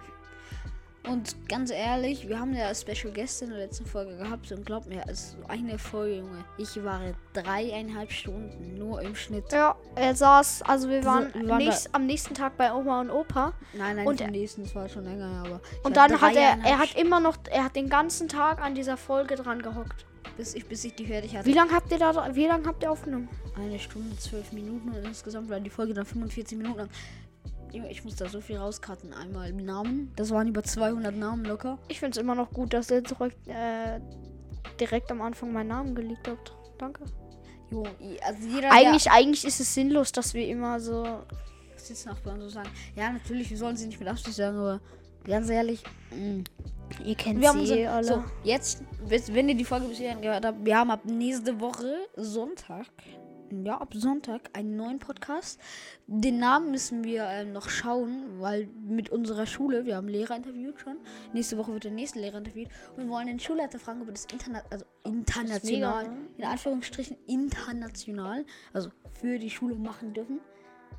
Und 1.09 1.49
ganz 1.49 1.71
ehrlich, 1.71 2.29
wir 2.29 2.39
haben 2.39 2.55
ja 2.55 2.75
Special 2.75 3.13
Gäste 3.13 3.45
in 3.47 3.51
der 3.51 3.61
letzten 3.61 3.87
Folge 3.87 4.17
gehabt 4.17 4.51
und 4.53 4.67
glaubt 4.67 4.87
mir, 4.89 5.03
es 5.07 5.21
ist 5.21 5.37
eine 5.49 5.79
Folge, 5.79 6.17
Junge. 6.19 6.45
Ich 6.59 6.83
war 6.85 7.01
dreieinhalb 7.33 8.11
Stunden 8.13 8.77
nur 8.77 9.01
im 9.01 9.15
Schnitt. 9.15 9.51
Ja, 9.53 9.75
er 9.95 10.15
saß, 10.15 10.63
also 10.63 10.89
wir 10.89 11.05
waren, 11.05 11.33
wir 11.35 11.49
waren 11.49 11.59
nächst, 11.59 11.95
am 11.95 12.07
nächsten 12.07 12.35
Tag 12.35 12.57
bei 12.57 12.73
Oma 12.73 13.01
und 13.01 13.11
Opa. 13.11 13.55
Nein, 13.73 13.97
nein, 13.97 14.07
Und 14.07 14.21
er- 14.21 14.31
nächsten, 14.31 14.65
das 14.65 14.75
war 14.75 14.89
schon 14.89 15.05
länger, 15.05 15.45
aber. 15.47 15.61
Und 15.83 15.97
dann 15.97 16.21
hat 16.21 16.37
er, 16.37 16.59
er 16.65 16.79
hat 16.79 16.95
immer 16.97 17.21
noch, 17.21 17.37
er 17.51 17.65
hat 17.65 17.75
den 17.77 17.89
ganzen 17.89 18.29
Tag 18.29 18.61
an 18.61 18.75
dieser 18.75 18.97
Folge 18.97 19.35
dran 19.37 19.63
gehockt. 19.63 20.05
bis 20.37 20.55
ich, 20.55 20.67
bis 20.67 20.85
ich 20.85 20.95
die 20.95 21.07
fertig 21.07 21.37
hatte. 21.37 21.47
Wie 21.47 21.53
lange 21.55 21.73
habt 21.73 21.91
ihr 21.91 21.99
da, 21.99 22.35
wie 22.37 22.47
lange 22.47 22.67
habt 22.67 22.83
ihr 22.83 22.93
aufgenommen? 22.93 23.29
Eine 23.57 23.79
Stunde, 23.79 24.17
zwölf 24.19 24.53
Minuten 24.53 24.91
und 24.91 25.05
insgesamt 25.05 25.49
war 25.51 25.59
die 25.59 25.71
Folge 25.71 25.95
dann 25.95 26.05
45 26.05 26.59
Minuten 26.59 26.79
lang. 26.79 26.89
Ich 27.73 28.05
muss 28.05 28.17
da 28.17 28.29
so 28.29 28.41
viel 28.41 28.57
rauskarten. 28.57 29.13
Einmal 29.13 29.53
Namen, 29.53 30.13
das 30.17 30.31
waren 30.31 30.49
über 30.49 30.63
200 30.63 31.15
Namen 31.15 31.45
locker. 31.45 31.79
Ich 31.89 32.01
finde 32.01 32.19
es 32.19 32.23
immer 32.23 32.35
noch 32.35 32.51
gut, 32.51 32.73
dass 32.73 32.91
ihr 32.91 33.05
zurück, 33.05 33.33
äh, 33.47 34.01
direkt 34.81 35.11
am 35.11 35.21
Anfang 35.23 35.53
meinen 35.53 35.69
Namen 35.69 35.95
geleakt 35.95 36.29
habt. 36.29 36.53
Danke. 36.79 37.05
Jo, 37.71 37.85
also 38.25 38.49
jeder, 38.49 38.73
Eigentlich, 38.73 39.11
eigentlich 39.11 39.45
ist 39.45 39.61
es 39.61 39.75
sinnlos, 39.75 40.13
dass 40.13 40.33
wir 40.35 40.47
immer 40.49 40.81
so. 40.81 41.05
Sitznachbarn 41.77 42.41
so 42.41 42.49
sagen. 42.49 42.71
Ja, 42.97 43.11
natürlich, 43.13 43.51
wir 43.51 43.57
sollen 43.59 43.77
sie 43.77 43.87
nicht 43.87 43.99
mit 44.01 44.09
Absicht 44.09 44.35
sagen, 44.37 44.57
aber 44.59 44.81
ganz 45.25 45.49
ehrlich, 45.51 45.83
mh, 46.11 46.45
Ihr 47.05 47.15
kennt 47.15 47.41
wir 47.41 47.49
haben 47.51 47.67
sie 47.67 47.81
eh 47.81 47.87
alle. 47.87 48.05
so, 48.05 48.25
jetzt, 48.45 48.83
wenn 49.07 49.49
ihr 49.49 49.55
die 49.55 49.65
Folge 49.65 49.87
bis 49.89 49.99
hierhin 49.99 50.23
gehört 50.23 50.45
habt, 50.45 50.65
wir 50.65 50.77
haben 50.77 50.91
ab 50.91 51.05
nächste 51.05 51.61
Woche 51.61 51.95
Sonntag, 52.17 52.87
ja, 53.51 53.79
ab 53.79 53.95
Sonntag 53.95 54.51
einen 54.53 54.77
neuen 54.77 54.99
Podcast. 54.99 55.61
Den 56.07 56.39
Namen 56.39 56.71
müssen 56.71 57.05
wir 57.05 57.25
ähm, 57.25 57.53
noch 57.53 57.69
schauen, 57.69 58.41
weil 58.41 58.69
mit 58.87 59.11
unserer 59.11 59.47
Schule, 59.47 59.87
wir 59.87 59.97
haben 59.97 60.09
Lehrer 60.09 60.37
interviewt 60.37 60.81
schon. 60.81 60.97
Nächste 61.33 61.57
Woche 61.59 61.73
wird 61.73 61.85
der 61.85 61.91
nächste 61.91 62.21
Lehrer 62.21 62.39
interviewt 62.39 62.69
und 62.97 63.05
wir 63.05 63.11
wollen 63.11 63.27
den 63.27 63.41
Schulleiter 63.41 63.79
fragen, 63.79 64.03
ob 64.03 64.09
das 64.09 64.27
Interna 64.27 64.63
also 64.71 64.85
international, 65.05 66.05
mega, 66.05 66.15
ne? 66.15 66.29
in 66.37 66.45
Anführungsstrichen 66.45 67.17
international, 67.27 68.45
also 68.73 68.91
für 69.21 69.39
die 69.39 69.51
Schule 69.51 69.75
machen 69.75 70.13
dürfen. 70.15 70.41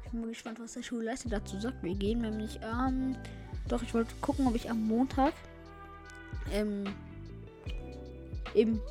Ich 0.06 0.12
bin 0.12 0.22
mal 0.22 0.30
gespannt, 0.30 0.60
was 0.60 0.74
der 0.74 0.82
Schulleiter 0.82 1.30
dazu 1.30 1.60
sagt. 1.60 1.84
Wir 1.84 1.96
gehen 1.96 2.22
nämlich, 2.22 2.60
ähm, 2.64 3.16
doch, 3.68 3.84
ich 3.84 3.94
wollte 3.94 4.14
gucken, 4.22 4.48
ob 4.48 4.56
ich 4.56 4.70
am 4.70 4.88
Montag 4.88 5.34
ähm, 6.52 6.86
eben 8.56 8.82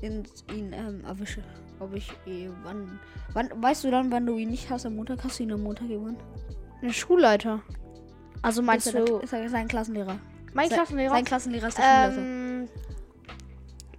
in, 0.00 0.24
ihn 0.54 0.72
ähm, 0.72 1.04
erwische. 1.04 1.42
Ob 1.82 1.94
ich 1.94 2.12
eh, 2.26 2.48
wann, 2.62 3.00
wann, 3.32 3.50
weißt 3.60 3.84
du 3.84 3.90
dann, 3.90 4.10
wann 4.12 4.24
du 4.26 4.36
ihn 4.38 4.50
nicht 4.50 4.70
hast? 4.70 4.86
Am 4.86 4.94
Montag 4.96 5.24
hast 5.24 5.38
du 5.38 5.42
ihn 5.42 5.52
am 5.52 5.62
Montag 5.62 5.88
gewonnen. 5.88 6.16
Ein 6.80 6.92
Schulleiter. 6.92 7.60
Also 8.40 8.62
meinst 8.62 8.86
ist 8.86 8.96
du. 8.96 9.16
ist 9.18 9.32
er 9.32 9.48
sein 9.48 9.66
Klassenlehrer? 9.68 10.18
Mein 10.52 10.68
Sein- 10.68 10.78
Klassenlehrer? 10.78 11.14
Sein 11.14 11.24
Klassenlehrer 11.24 11.68
ist 11.68 11.78
der 11.78 11.82
Schulleiter. 12.12 12.18
Ähm, 12.22 12.68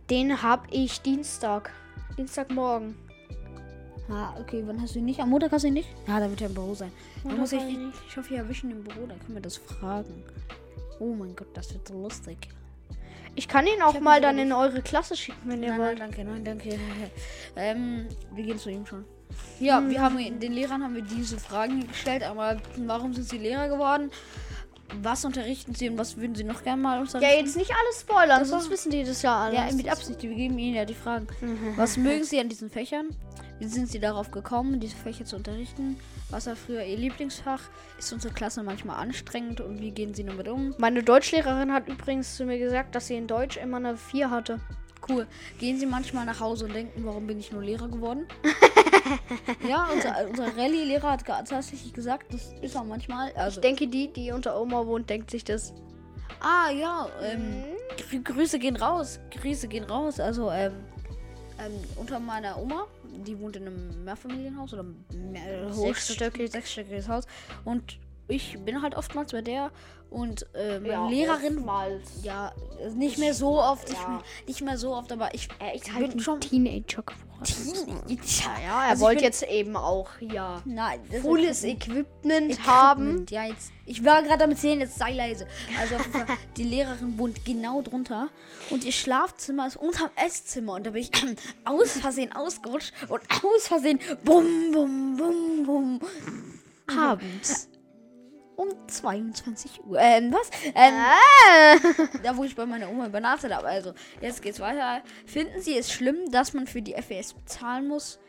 den 0.10 0.41
hab 0.43 0.67
ich 0.72 1.02
Dienstag. 1.02 1.72
Dienstagmorgen. 2.17 2.96
Ah, 4.10 4.34
okay, 4.39 4.62
wann 4.65 4.82
hast 4.82 4.96
du 4.96 5.00
ihn 5.00 5.06
nicht? 5.06 5.19
Am 5.22 5.30
Montag 5.30 5.52
hast 5.52 5.63
du 5.63 5.67
ihn 5.69 5.74
nicht? 5.76 5.89
Ja, 6.08 6.19
da 6.19 6.30
wird 6.30 6.41
er 6.41 6.48
im 6.48 6.54
Büro 6.54 6.74
sein. 6.76 6.91
Dann 7.24 7.38
muss 7.38 7.54
ich, 7.54 7.62
ich 7.63 7.78
ich 8.10 8.17
hoffe, 8.17 8.30
wir 8.32 8.38
erwischen 8.39 8.69
im 8.69 8.84
Büro, 8.84 9.06
dann 9.08 9.17
können 9.19 9.36
wir 9.36 9.41
das 9.41 9.58
fragen. 9.58 10.24
Oh 11.00 11.13
mein 11.13 11.36
Gott, 11.36 11.48
das 11.54 11.74
wird 11.74 11.88
so 11.88 12.02
lustig. 12.02 12.50
Ich 13.36 13.48
kann 13.48 13.65
ihn 13.65 13.82
auch 13.82 14.00
mal 14.00 14.22
dann 14.22 14.38
in 14.38 14.52
eure 14.54 14.82
Klasse 14.82 15.15
schicken, 15.15 15.39
wenn 15.50 15.63
ihr 15.63 15.69
Nein, 15.69 15.78
nein, 15.80 15.88
wollt. 15.88 16.00
danke, 16.00 16.24
nein, 16.24 16.43
danke. 16.46 16.78
ähm, 17.56 18.08
wir 18.34 18.43
gehen 18.43 18.60
zu 18.60 18.69
ihm 18.69 18.86
schon. 18.86 19.06
Ja, 19.60 19.82
wir 19.89 20.00
haben 20.02 20.17
den 20.39 20.54
Lehrern 20.54 20.84
haben 20.84 20.93
wir 20.96 21.02
diese 21.02 21.39
Fragen 21.39 21.88
gestellt, 21.88 22.22
aber 22.24 22.58
warum 22.78 23.13
sind 23.13 23.28
sie 23.28 23.39
Lehrer 23.39 23.67
geworden? 23.69 24.12
Was 25.02 25.26
unterrichten 25.26 25.74
sie 25.74 25.89
und 25.89 25.98
was 25.98 26.17
würden 26.17 26.36
sie 26.36 26.43
noch 26.43 26.63
gerne 26.63 26.80
mal 26.80 26.96
Ja, 26.98 27.02
unterrichten? 27.02 27.39
jetzt 27.46 27.56
nicht 27.58 27.72
alles 27.72 28.02
spoilern, 28.02 28.39
Das 28.41 28.50
sonst 28.50 28.69
wissen 28.69 28.91
die 28.91 29.04
das 29.04 29.24
ja 29.24 29.36
alles. 29.46 29.58
Ja, 29.58 29.76
mit 29.76 29.89
Absicht, 29.89 30.22
wir 30.22 30.36
geben 30.36 30.60
ihnen 30.60 30.76
ja 30.76 30.86
die 30.86 30.93
Fragen. 30.93 31.26
Was 31.78 31.98
mögen 31.98 32.24
sie 32.24 32.39
an 32.39 32.50
diesen 32.50 32.69
Fächern? 32.69 33.08
Wie 33.58 33.65
sind 33.65 33.89
sie 33.89 34.00
darauf 34.00 34.30
gekommen, 34.30 34.80
diese 34.80 34.96
Fächer 34.96 35.26
zu 35.26 35.36
unterrichten? 35.38 35.98
Was 36.29 36.47
war 36.47 36.55
früher 36.55 36.83
ihr 36.83 36.97
Lieblingsfach? 36.97 37.62
Ist 37.99 38.12
unsere 38.12 38.33
Klasse 38.33 38.63
manchmal 38.63 38.97
anstrengend 38.97 39.62
und 39.62 39.79
wie 39.81 39.91
gehen 39.91 40.13
sie 40.13 40.23
damit 40.23 40.47
um? 40.47 40.73
Meine 40.77 41.03
Deutschlehrerin 41.03 41.71
hat 41.71 41.88
übrigens 41.88 42.36
zu 42.36 42.45
mir 42.45 42.57
gesagt, 42.57 42.95
dass 42.95 43.07
sie 43.07 43.15
in 43.15 43.27
Deutsch 43.27 43.57
immer 43.57 43.77
eine 43.77 43.97
4 43.97 44.29
hatte. 44.31 44.59
Cool. 45.07 45.27
Gehen 45.59 45.77
Sie 45.77 45.86
manchmal 45.86 46.25
nach 46.25 46.39
Hause 46.39 46.63
und 46.65 46.73
denken, 46.73 47.03
warum 47.03 47.27
bin 47.27 47.38
ich 47.38 47.51
nur 47.51 47.62
Lehrer 47.62 47.89
geworden? 47.89 48.25
ja, 49.67 49.89
unser, 49.93 50.15
unser 50.29 50.57
Rallye-Lehrer 50.57 51.12
hat 51.12 51.25
tatsächlich 51.25 51.93
gesagt, 51.93 52.33
das 52.33 52.53
ist 52.62 52.77
auch 52.77 52.86
manchmal. 52.86 53.33
Also, 53.33 53.59
Ich 53.59 53.62
denke, 53.62 53.88
die, 53.88 54.12
die 54.13 54.31
unter 54.31 54.57
Oma 54.59 54.86
wohnt, 54.88 55.09
denkt 55.09 55.29
sich 55.29 55.43
das. 55.43 55.73
ah 56.39 56.71
ja, 56.71 57.09
ähm, 57.21 57.65
Grü 57.97 58.21
Grüße 58.23 58.59
gehen 58.59 58.77
raus. 58.77 59.19
Grüße 59.31 59.67
gehen 59.67 59.83
raus. 59.83 60.21
Also, 60.21 60.49
ähm, 60.51 60.71
ähm, 61.59 61.73
unter 61.97 62.19
meiner 62.21 62.57
Oma, 62.57 62.88
die 63.26 63.39
wohnt 63.39 63.56
in 63.56 63.67
einem 63.67 64.04
Mehrfamilienhaus 64.04 64.73
oder 64.73 64.86
mehr, 65.13 65.71
Sechsstöckig. 65.73 66.52
sechsstöckiges 66.52 67.08
Haus. 67.08 67.26
Und 67.63 67.99
ich 68.28 68.58
bin 68.60 68.82
halt 68.82 68.95
oftmals 68.95 69.32
bei 69.32 69.41
der 69.41 69.71
und 70.13 70.45
äh, 70.54 70.80
meine 70.80 71.10
Lehrerin 71.10 71.65
ja 72.21 72.52
nicht 72.95 73.17
mehr 73.17 73.34
so 73.34 73.60
oft, 73.60 73.89
nicht, 73.89 74.02
Ja. 74.02 74.08
mehr, 74.10 74.21
nicht 74.47 74.62
mehr 74.62 74.78
so 74.78 74.93
oft, 74.95 75.12
aber 75.12 75.34
ich, 75.34 75.47
Er 75.60 75.73
ist 75.76 75.93
halt 75.93 76.13
ein 76.15 76.19
schon 76.19 76.39
Teenager 76.39 77.02
geworden. 77.02 77.19
Teenager. 77.43 78.52
Ja, 78.63 78.84
er 78.84 78.89
Also 78.91 78.93
ich 78.95 79.02
wollte 79.02 79.15
bin- 79.17 79.23
jetzt 79.26 79.43
eben 79.43 79.76
auch, 79.76 80.10
ja, 80.21 80.62
Nein, 80.65 80.99
volles 81.21 81.63
Equipment. 81.63 82.52
Equipment 82.52 82.67
haben. 82.67 83.26
Ja, 83.30 83.45
jetzt. 83.45 83.71
Ich 83.86 84.06
war 84.06 84.21
gerade 84.23 84.39
damit 84.39 84.60
sehen, 84.60 84.80
jetzt 84.80 84.97
sei 84.97 85.12
leise. 85.13 85.45
Also 85.80 85.95
auf 85.95 86.06
jeden 86.06 86.26
Fall, 86.26 86.38
die 86.58 86.63
Lehrerin 86.63 87.17
wohnt 87.17 87.43
genau 87.43 87.82
drunter 87.82 88.30
und 88.69 88.86
ihr 88.86 88.93
Schlafzimmer 88.93 89.67
ist 89.67 89.76
unterm 89.76 90.10
Esszimmer 90.15 90.73
und 90.76 90.86
da 90.86 90.91
bin 90.91 91.02
ich 91.02 91.12
aus 91.65 91.91
Versehen 91.97 92.32
ausgerutscht 92.34 92.93
und 93.10 93.21
aus 93.43 93.67
Versehen 93.67 93.99
bum 94.23 94.45
bum 94.71 95.17
bum 95.17 95.65
bum 95.65 96.02
abends 96.97 97.67
22 98.88 99.83
Uhr. 99.86 99.99
Ähm, 99.99 100.33
was? 100.33 100.49
Ähm, 100.75 100.93
Ah. 100.93 101.75
da 102.23 102.36
wo 102.38 102.43
ich 102.43 102.55
bei 102.55 102.65
meiner 102.65 102.89
Oma 102.89 103.07
übernachtet 103.07 103.53
habe. 103.53 103.67
Also, 103.67 103.93
jetzt 104.21 104.41
geht's 104.41 104.59
weiter. 104.59 105.01
Finden 105.25 105.62
Sie 105.62 105.77
es 105.77 105.91
schlimm, 105.91 106.31
dass 106.31 106.53
man 106.53 106.67
für 106.67 106.81
die 106.81 106.93
FES 106.93 107.33
bezahlen 107.33 107.88
muss? 107.88 108.19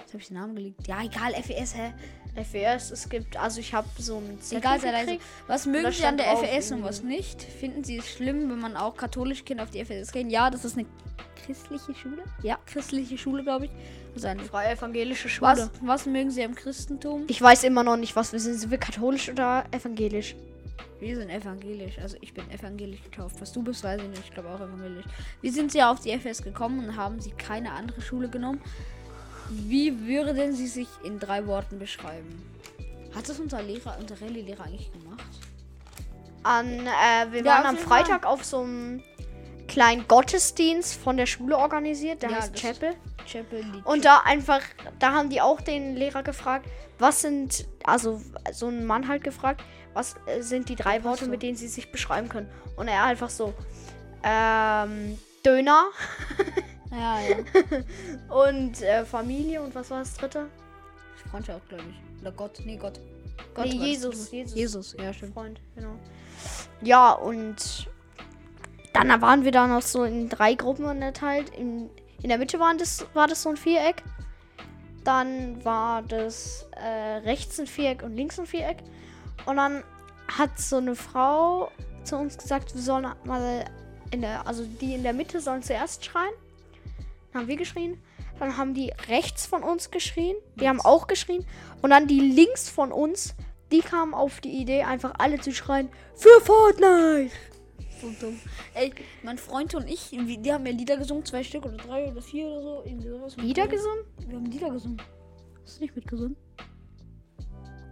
Jetzt 0.00 0.12
habe 0.12 0.18
ich 0.22 0.28
den 0.28 0.36
Namen 0.36 0.54
gelegt. 0.54 0.86
Ja, 0.86 1.02
egal, 1.02 1.32
FES, 1.34 1.74
hä? 1.76 1.92
FES, 2.34 2.90
es 2.90 3.08
gibt, 3.10 3.36
also 3.36 3.60
ich 3.60 3.74
habe 3.74 3.86
so 3.98 4.16
ein 4.16 4.40
Zettel 4.40 4.58
Egal, 4.58 4.80
sei 4.80 4.90
leise. 4.90 5.18
Was 5.48 5.66
mögen 5.66 5.92
Sie 5.92 6.04
an 6.04 6.16
der 6.16 6.34
FES 6.38 6.72
und 6.72 6.82
was 6.82 7.02
nicht? 7.02 7.42
Finden 7.42 7.84
Sie 7.84 7.98
es 7.98 8.08
schlimm, 8.08 8.48
wenn 8.48 8.58
man 8.58 8.74
auch 8.76 8.96
katholische 8.96 9.44
Kinder 9.44 9.64
auf 9.64 9.70
die 9.70 9.84
FES 9.84 10.12
gehen? 10.12 10.30
Ja, 10.30 10.48
das 10.48 10.64
ist 10.64 10.78
eine 10.78 10.86
christliche 11.44 11.94
Schule. 11.94 12.24
Ja, 12.42 12.58
christliche 12.64 13.18
Schule, 13.18 13.42
glaube 13.42 13.66
ich. 13.66 13.70
Eine 14.24 14.44
Freie 14.44 14.72
evangelische 14.72 15.28
Schule. 15.28 15.50
was, 15.52 15.70
was 15.82 16.06
mögen 16.06 16.30
Sie 16.30 16.44
am 16.44 16.54
Christentum? 16.54 17.24
Ich 17.28 17.40
weiß 17.40 17.64
immer 17.64 17.82
noch 17.82 17.96
nicht, 17.96 18.14
was 18.14 18.32
wir 18.32 18.40
sind. 18.40 18.54
Sind 18.58 18.70
wir 18.70 18.78
katholisch 18.78 19.28
oder 19.30 19.64
evangelisch? 19.72 20.36
Wir 21.00 21.16
sind 21.16 21.30
evangelisch. 21.30 21.98
Also 21.98 22.16
ich 22.20 22.32
bin 22.32 22.48
evangelisch 22.50 23.02
getauft. 23.02 23.40
Was 23.40 23.52
du 23.52 23.62
bist, 23.62 23.82
weiß 23.82 24.00
ich 24.02 24.08
nicht. 24.08 24.22
Ich 24.24 24.30
glaube 24.34 24.50
auch 24.50 24.60
evangelisch. 24.60 25.04
Wie 25.40 25.50
sind 25.50 25.72
Sie 25.72 25.82
auf 25.82 26.00
die 26.00 26.10
FS 26.12 26.42
gekommen 26.42 26.86
und 26.86 26.96
haben 26.96 27.20
Sie 27.20 27.30
keine 27.32 27.72
andere 27.72 28.00
Schule 28.00 28.28
genommen? 28.28 28.60
Wie 29.50 30.06
würden 30.06 30.52
Sie 30.54 30.68
sich 30.68 30.88
in 31.02 31.18
drei 31.18 31.46
Worten 31.46 31.78
beschreiben? 31.78 32.42
Hat 33.14 33.28
das 33.28 33.40
unser 33.40 33.62
Lehrer, 33.62 33.96
unser 34.00 34.20
Rallye-Lehrer 34.20 34.64
eigentlich 34.64 34.92
gemacht? 34.92 35.24
An, 36.44 36.66
äh, 36.66 37.30
wir 37.32 37.40
Ja, 37.40 37.44
waren 37.56 37.66
am 37.66 37.74
jeden 37.76 37.88
Fall. 37.88 38.04
Freitag 38.04 38.26
auf 38.26 38.44
so 38.44 38.60
einem 38.60 39.02
kleinen 39.72 40.06
Gottesdienst 40.06 40.94
von 41.00 41.16
der 41.16 41.24
Schule 41.26 41.56
organisiert, 41.56 42.22
der 42.22 42.30
Ja, 42.30 42.36
heißt 42.36 42.54
Chapel. 42.54 42.94
Chapel 43.26 43.64
Und 43.84 44.04
da 44.04 44.20
einfach, 44.24 44.60
da 44.98 45.12
haben 45.12 45.30
die 45.30 45.40
auch 45.40 45.60
den 45.62 45.96
Lehrer 45.96 46.22
gefragt, 46.22 46.66
was 46.98 47.22
sind, 47.22 47.66
also 47.84 48.20
so 48.52 48.68
ein 48.68 48.84
Mann 48.84 49.08
halt 49.08 49.24
gefragt, 49.24 49.62
was 49.94 50.16
äh, 50.26 50.42
sind 50.42 50.68
die 50.68 50.76
drei 50.76 51.04
Worte, 51.04 51.24
so. 51.24 51.30
mit 51.30 51.42
denen 51.42 51.56
sie 51.56 51.68
sich 51.68 51.90
beschreiben 51.90 52.28
können. 52.28 52.50
Und 52.76 52.88
er 52.88 53.04
einfach 53.04 53.30
so, 53.30 53.54
ähm, 54.22 55.18
Döner 55.44 55.86
Ja, 56.90 57.18
ja. 57.20 57.36
und 58.46 58.82
äh, 58.82 59.04
Familie 59.06 59.62
und 59.62 59.74
was 59.74 59.90
war 59.90 60.00
das 60.00 60.14
dritte? 60.14 60.48
Freundschaft, 61.30 61.66
glaube 61.70 61.84
ich. 61.88 62.20
Oder 62.20 62.32
Gott. 62.32 62.60
Nee, 62.64 62.76
Gott. 62.76 63.00
Gott 63.54 63.64
Nee, 63.66 63.72
Jesus. 63.72 64.30
Jesus. 64.30 64.54
Jesus, 64.54 64.96
ja, 64.98 65.12
stimmt. 65.14 65.32
Freund, 65.32 65.60
genau. 65.74 65.94
Ja, 66.82 67.12
und 67.12 67.88
dann 68.92 69.20
waren 69.22 69.44
wir 69.44 69.52
da 69.52 69.66
noch 69.66 69.82
so 69.82 70.04
in 70.04 70.28
drei 70.28 70.54
Gruppen 70.54 70.84
unterteilt. 70.84 71.50
In, 71.50 71.90
in 72.22 72.28
der 72.28 72.38
Mitte 72.38 72.60
waren 72.60 72.78
das, 72.78 73.06
war 73.14 73.26
das 73.26 73.42
so 73.42 73.48
ein 73.48 73.56
Viereck. 73.56 74.02
Dann 75.04 75.64
war 75.64 76.02
das 76.02 76.68
äh, 76.72 77.18
rechts 77.24 77.58
ein 77.58 77.66
Viereck 77.66 78.02
und 78.02 78.14
links 78.14 78.38
ein 78.38 78.46
Viereck. 78.46 78.78
Und 79.46 79.56
dann 79.56 79.82
hat 80.28 80.58
so 80.58 80.76
eine 80.76 80.94
Frau 80.94 81.70
zu 82.04 82.16
uns 82.16 82.36
gesagt, 82.38 82.74
wir 82.74 82.82
sollen 82.82 83.06
mal 83.24 83.64
in 84.10 84.20
der, 84.20 84.46
also 84.46 84.64
die 84.64 84.94
in 84.94 85.02
der 85.02 85.12
Mitte 85.12 85.40
sollen 85.40 85.62
zuerst 85.62 86.04
schreien. 86.04 86.32
Dann 87.32 87.42
haben 87.42 87.48
wir 87.48 87.56
geschrien. 87.56 88.00
Dann 88.38 88.56
haben 88.56 88.74
die 88.74 88.92
rechts 89.08 89.46
von 89.46 89.62
uns 89.62 89.90
geschrien. 89.90 90.36
Die 90.56 90.68
haben 90.68 90.80
auch 90.80 91.06
geschrien. 91.06 91.46
Und 91.80 91.90
dann 91.90 92.06
die 92.06 92.20
links 92.20 92.68
von 92.68 92.92
uns, 92.92 93.34
die 93.70 93.80
kamen 93.80 94.14
auf 94.14 94.40
die 94.40 94.50
Idee, 94.50 94.82
einfach 94.82 95.14
alle 95.18 95.40
zu 95.40 95.52
schreien, 95.52 95.88
für 96.14 96.40
Fortnite. 96.42 97.32
So 98.02 98.10
dumm. 98.20 98.36
Ey, 98.74 98.92
mein 99.22 99.38
Freund 99.38 99.76
und 99.76 99.88
ich, 99.88 100.10
die 100.10 100.52
haben 100.52 100.66
ja 100.66 100.72
Lieder 100.72 100.96
gesungen, 100.96 101.24
zwei 101.24 101.44
Stück 101.44 101.64
oder 101.64 101.76
drei 101.76 102.10
oder 102.10 102.20
vier 102.20 102.48
oder 102.48 102.60
so. 102.60 102.82
Irgendwie 102.84 103.08
sowas. 103.08 103.36
Wieder 103.38 103.68
gesungen? 103.68 104.04
Wir 104.26 104.36
haben 104.36 104.46
Lieder 104.46 104.70
gesungen. 104.70 105.00
Hast 105.62 105.78
du 105.78 105.82
nicht 105.84 105.94
mitgesungen? 105.94 106.36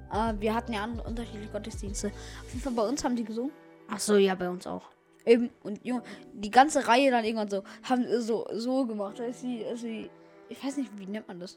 Ah, 0.08 0.34
wir 0.40 0.52
hatten 0.52 0.72
ja 0.72 0.84
unterschiedliche 0.84 1.52
Gottesdienste. 1.52 2.08
Auf 2.08 2.48
jeden 2.48 2.60
Fall 2.60 2.72
bei 2.72 2.88
uns 2.88 3.04
haben 3.04 3.14
die 3.14 3.22
gesungen. 3.22 3.52
Ach 3.88 4.00
so, 4.00 4.16
ja, 4.16 4.34
bei 4.34 4.50
uns 4.50 4.66
auch. 4.66 4.90
Eben, 5.24 5.50
und 5.62 5.84
Junge, 5.86 6.02
die 6.32 6.50
ganze 6.50 6.88
Reihe 6.88 7.12
dann 7.12 7.24
irgendwann 7.24 7.48
so, 7.48 7.62
haben 7.84 8.04
so, 8.20 8.48
so 8.52 8.86
gemacht. 8.86 9.20
Als 9.20 9.42
sie, 9.42 9.64
als 9.64 9.82
sie, 9.82 10.10
ich 10.48 10.64
weiß 10.64 10.78
nicht, 10.78 10.90
wie 10.98 11.06
nennt 11.06 11.28
man 11.28 11.38
das? 11.38 11.56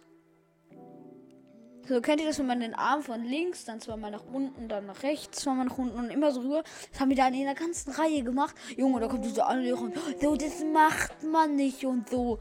So, 1.85 1.99
kennt 1.99 2.21
ihr 2.21 2.27
das, 2.27 2.39
wenn 2.39 2.47
man 2.47 2.61
den 2.61 2.73
Arm 2.73 3.01
von 3.01 3.23
links, 3.25 3.65
dann 3.65 3.81
zweimal 3.81 4.11
nach 4.11 4.23
unten, 4.31 4.69
dann 4.69 4.85
nach 4.85 5.03
rechts, 5.03 5.41
zweimal 5.41 5.65
nach 5.65 5.77
unten 5.77 5.97
und 5.97 6.09
immer 6.11 6.31
so 6.31 6.39
rüber? 6.39 6.63
Das 6.91 7.01
haben 7.01 7.09
die 7.09 7.15
dann 7.15 7.33
in 7.33 7.43
der 7.43 7.55
ganzen 7.55 7.91
Reihe 7.91 8.23
gemacht. 8.23 8.55
Junge, 8.77 9.01
da 9.01 9.07
kommt 9.07 9.25
diese 9.25 9.45
Anleger 9.45 9.81
und 9.81 9.93
so, 10.21 10.35
das 10.35 10.63
macht 10.63 11.23
man 11.23 11.55
nicht 11.57 11.83
und 11.83 12.09
so. 12.09 12.39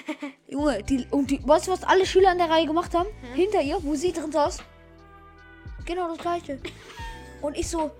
Junge, 0.46 0.82
die, 0.82 1.06
und 1.10 1.30
die, 1.30 1.40
weißt 1.46 1.68
du, 1.68 1.72
was 1.72 1.84
alle 1.84 2.04
Schüler 2.04 2.32
in 2.32 2.38
der 2.38 2.50
Reihe 2.50 2.66
gemacht 2.66 2.92
haben? 2.94 3.08
Hinter 3.34 3.62
ihr, 3.62 3.82
wo 3.82 3.94
sie 3.94 4.12
drin 4.12 4.30
saß? 4.30 4.58
Genau 5.86 6.08
das 6.08 6.18
gleiche. 6.18 6.60
Und 7.40 7.56
ich 7.56 7.68
so, 7.68 7.90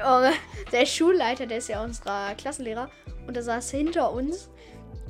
Junge, 0.00 0.32
Der 0.72 0.86
Schulleiter, 0.86 1.46
der 1.46 1.58
ist 1.58 1.68
ja 1.68 1.82
unser 1.82 2.34
Klassenlehrer. 2.34 2.90
Und 3.26 3.34
der 3.34 3.42
saß 3.42 3.70
hinter 3.70 4.12
uns. 4.12 4.48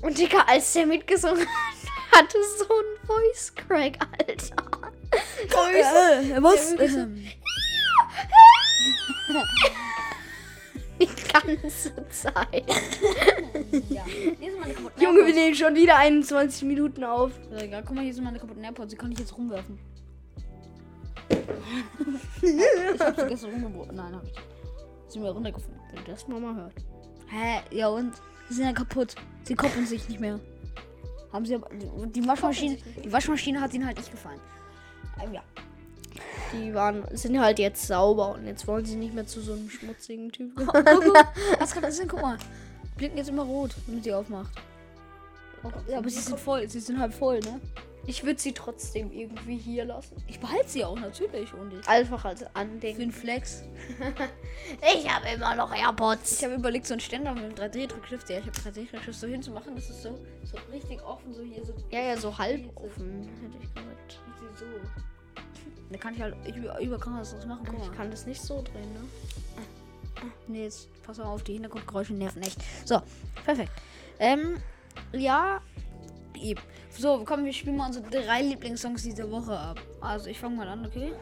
Und 0.03 0.19
Digga, 0.19 0.45
als 0.47 0.73
der 0.73 0.87
mitgesungen 0.87 1.41
hat, 1.41 1.80
hatte 2.13 2.39
so 2.59 2.65
ein 2.65 3.07
Voice 3.07 3.55
Crack, 3.55 3.99
Alter. 4.19 4.57
äh, 5.73 6.43
was? 6.43 6.71
Wirklich 6.73 6.93
so. 6.93 6.99
Ähm, 7.01 7.27
Die 11.01 11.07
ganze 11.33 12.09
Zeit. 12.11 12.65
ja. 13.89 14.05
Junge, 14.99 15.27
wir 15.27 15.35
nehmen 15.35 15.55
schon 15.55 15.75
wieder 15.75 15.97
21 15.97 16.65
Minuten 16.65 17.05
auf. 17.05 17.33
Ja, 17.51 17.59
egal. 17.63 17.83
Guck 17.87 17.97
mal, 17.97 18.05
hier 18.05 18.13
sind 18.13 18.25
meine 18.25 18.39
kaputten 18.39 18.63
AirPods. 18.63 18.91
Die 18.91 18.97
kann 18.97 19.11
ich 19.13 19.19
jetzt 19.19 19.37
rumwerfen. 19.37 19.79
ich 22.43 23.01
hab 23.01 23.19
sie 23.19 23.27
gestern 23.29 23.51
rumgeworfen. 23.53 23.97
Nein, 23.97 24.15
hab 24.15 24.25
ich. 24.25 24.31
nicht. 24.33 24.43
Sie 25.07 25.13
sind 25.15 25.23
mir 25.23 25.31
runtergefallen. 25.31 25.81
Wenn 25.95 26.05
das 26.05 26.29
Mama 26.29 26.55
hört. 26.55 26.75
Hä? 27.29 27.61
Ja, 27.71 27.89
und? 27.89 28.15
Sie 28.49 28.55
sind 28.57 28.67
ja 28.67 28.73
kaputt. 28.73 29.15
Sie 29.45 29.55
koppeln 29.55 29.87
sich 29.87 30.09
nicht 30.09 30.21
mehr. 30.21 30.39
Haben 31.33 31.47
sie. 31.47 31.59
Die 32.15 32.27
Waschmaschine, 32.27 32.79
die 33.05 33.13
Waschmaschine 33.13 33.61
hat 33.61 33.73
ihnen 33.75 33.87
halt 33.87 33.97
nicht 33.97 34.11
gefallen. 34.11 34.41
Ähm, 35.23 35.35
ja. 35.35 35.43
Die 36.53 36.75
waren, 36.75 37.05
sind 37.17 37.39
halt 37.39 37.59
jetzt 37.59 37.87
sauber 37.87 38.35
und 38.35 38.47
jetzt 38.47 38.67
wollen 38.67 38.85
sie 38.85 38.97
nicht 38.97 39.15
mehr 39.15 39.27
zu 39.27 39.41
so 39.41 39.53
einem 39.53 39.71
schmutzigen 39.71 40.33
Typ. 40.33 40.53
Guck, 40.57 40.75
was 41.59 41.73
kann 41.73 41.83
das 41.83 41.99
denn? 41.99 42.09
Guck 42.09 42.23
mal. 42.23 42.37
Blinken 42.97 43.19
jetzt 43.19 43.29
immer 43.29 43.45
rot, 43.45 43.71
wenn 43.87 44.03
sie 44.03 44.13
aufmacht. 44.13 44.53
Ja, 45.89 45.99
aber 45.99 46.09
sie 46.09 46.21
sind 46.21 46.39
voll. 46.41 46.69
Sie 46.69 46.81
sind 46.81 46.99
halb 46.99 47.15
voll, 47.15 47.39
ne? 47.41 47.61
Ich 48.07 48.25
würde 48.25 48.41
sie 48.41 48.53
trotzdem 48.53 49.13
irgendwie 49.13 49.57
hier 49.57 49.85
lassen. 49.85 50.17
Ich 50.27 50.41
behalte 50.41 50.69
sie 50.69 50.85
auch 50.85 50.99
natürlich. 50.99 51.53
Und 51.55 51.73
ich. 51.75 51.87
Einfach 51.87 52.25
als 52.25 52.41
Für 52.41 52.57
Andenken. 52.57 53.01
den 53.01 53.13
Flex. 53.13 53.63
Ich 54.95 55.09
habe 55.09 55.29
immer 55.35 55.55
noch 55.55 55.75
AirPods. 55.75 56.39
Ich 56.39 56.45
habe 56.45 56.55
überlegt, 56.55 56.87
so 56.87 56.95
einen 56.95 57.01
Ständer 57.01 57.35
mit 57.35 57.45
einem 57.45 57.55
3D-Druckstift, 57.55 58.29
ja, 58.31 58.39
ich 58.39 58.47
habe 58.47 58.53
3D-Druckstift 58.57 59.13
so 59.21 59.27
hinzumachen, 59.27 59.75
das 59.75 59.89
ist 59.91 60.03
so, 60.03 60.19
so 60.45 60.59
richtig 60.71 61.03
offen, 61.03 61.33
so 61.33 61.43
hier, 61.43 61.65
so 61.65 61.73
Ja, 61.91 62.01
ja, 62.01 62.17
so 62.17 62.37
halb 62.37 62.65
offen, 62.77 63.29
hätte 63.43 63.57
ich 63.63 63.75
gesagt. 63.75 64.21
so. 64.59 64.65
Da 65.91 65.99
kann 65.99 66.15
ich 66.15 66.21
halt, 66.23 66.37
ich 66.45 66.57
über, 66.57 66.79
über 66.81 66.99
kann 66.99 67.17
das 67.17 67.47
machen, 67.47 67.67
Ich 67.83 67.93
kann 67.97 68.11
das 68.11 68.27
nicht 68.27 68.41
so 68.41 68.63
drehen, 68.63 68.93
ne? 68.93 69.01
Nee, 70.47 70.65
jetzt 70.65 70.89
pass 71.03 71.19
mal 71.19 71.25
auf, 71.25 71.43
die 71.43 71.55
Hintergrundgeräusche 71.55 72.13
nerven 72.13 72.43
echt. 72.43 72.59
So, 72.85 73.01
perfekt. 73.45 73.73
Ähm, 74.19 74.59
ja, 75.13 75.61
eben. 76.41 76.61
So, 76.91 77.23
komm, 77.25 77.45
wir 77.45 77.53
spielen 77.53 77.77
mal 77.77 77.87
unsere 77.87 78.09
drei 78.11 78.43
Lieblingssongs 78.43 79.03
dieser 79.03 79.31
Woche 79.31 79.57
ab. 79.57 79.81
Also, 80.01 80.29
ich 80.29 80.39
fange 80.39 80.57
mal 80.57 80.69
an, 80.69 80.85
okay? 80.85 81.13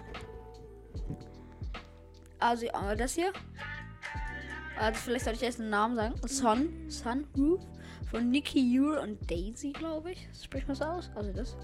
Also, 2.39 2.67
das 2.97 3.15
hier. 3.15 3.33
Also, 4.79 5.01
vielleicht 5.01 5.25
sollte 5.25 5.39
ich 5.39 5.45
erst 5.45 5.61
einen 5.61 5.71
Namen 5.71 5.97
sagen. 5.97 6.15
Sun, 6.27 6.91
Sunroof 6.91 7.61
von 8.11 8.31
Nicky 8.31 8.61
Yule 8.61 9.01
und 9.01 9.31
Daisy, 9.31 9.73
glaube 9.73 10.13
ich. 10.13 10.29
Spricht 10.43 10.67
man 10.67 10.77
das 10.77 10.87
aus? 10.87 11.11
Also, 11.15 11.33
das. 11.33 11.57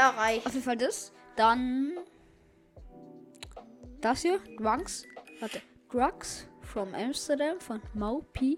Ja, 0.00 0.08
reicht. 0.08 0.46
Auf 0.46 0.54
jeden 0.54 0.64
Fall 0.64 0.78
das. 0.78 1.12
Dann. 1.36 1.98
Das 4.00 4.22
hier. 4.22 4.40
Drugs. 4.56 5.04
Warte. 5.40 5.60
Drugs 5.92 6.46
from 6.62 6.94
Amsterdam 6.94 7.60
von 7.60 7.82
Mau 7.92 8.24
P. 8.32 8.56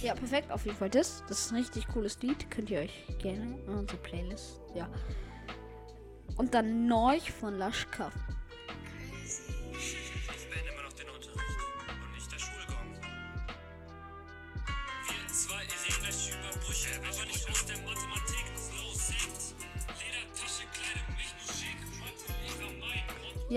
Ja, 0.00 0.14
perfekt. 0.14 0.50
Auf 0.50 0.64
jeden 0.64 0.78
Fall 0.78 0.88
das. 0.88 1.22
Das 1.28 1.40
ist 1.40 1.50
ein 1.52 1.58
richtig 1.58 1.88
cooles 1.88 2.22
Lied. 2.22 2.50
Könnt 2.50 2.70
ihr 2.70 2.80
euch 2.80 3.04
gerne 3.18 3.58
in 3.66 3.68
unsere 3.68 4.00
Playlist. 4.00 4.62
Ja. 4.74 4.88
Und 6.38 6.54
dann 6.54 6.86
Norch 6.86 7.30
von 7.30 7.58
Laschkaff. 7.58 8.14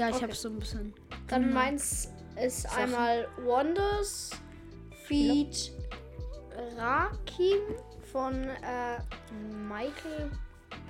Ja, 0.05 0.09
ich 0.09 0.15
Okay. 0.17 0.23
habe 0.25 0.35
so 0.35 0.49
ein 0.49 0.59
bisschen. 0.59 0.93
Dann 1.27 1.51
meins 1.53 2.11
ist 2.41 2.65
einmal 2.77 3.27
Wonders 3.43 4.29
Feed 5.07 5.71
Rakim 6.77 7.59
von 8.11 8.33
äh, 8.33 8.99
Michael 9.67 10.29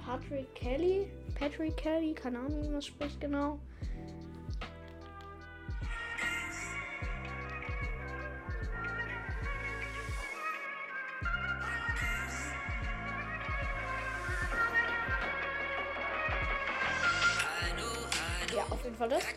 Patrick 0.05 0.53
Kelly. 0.55 1.07
Patrick 1.39 1.77
Kelly, 1.77 2.13
keine 2.13 2.39
Ahnung, 2.39 2.61
wie 2.63 2.69
man 2.69 2.81
spricht 2.81 3.19
genau. 3.21 3.59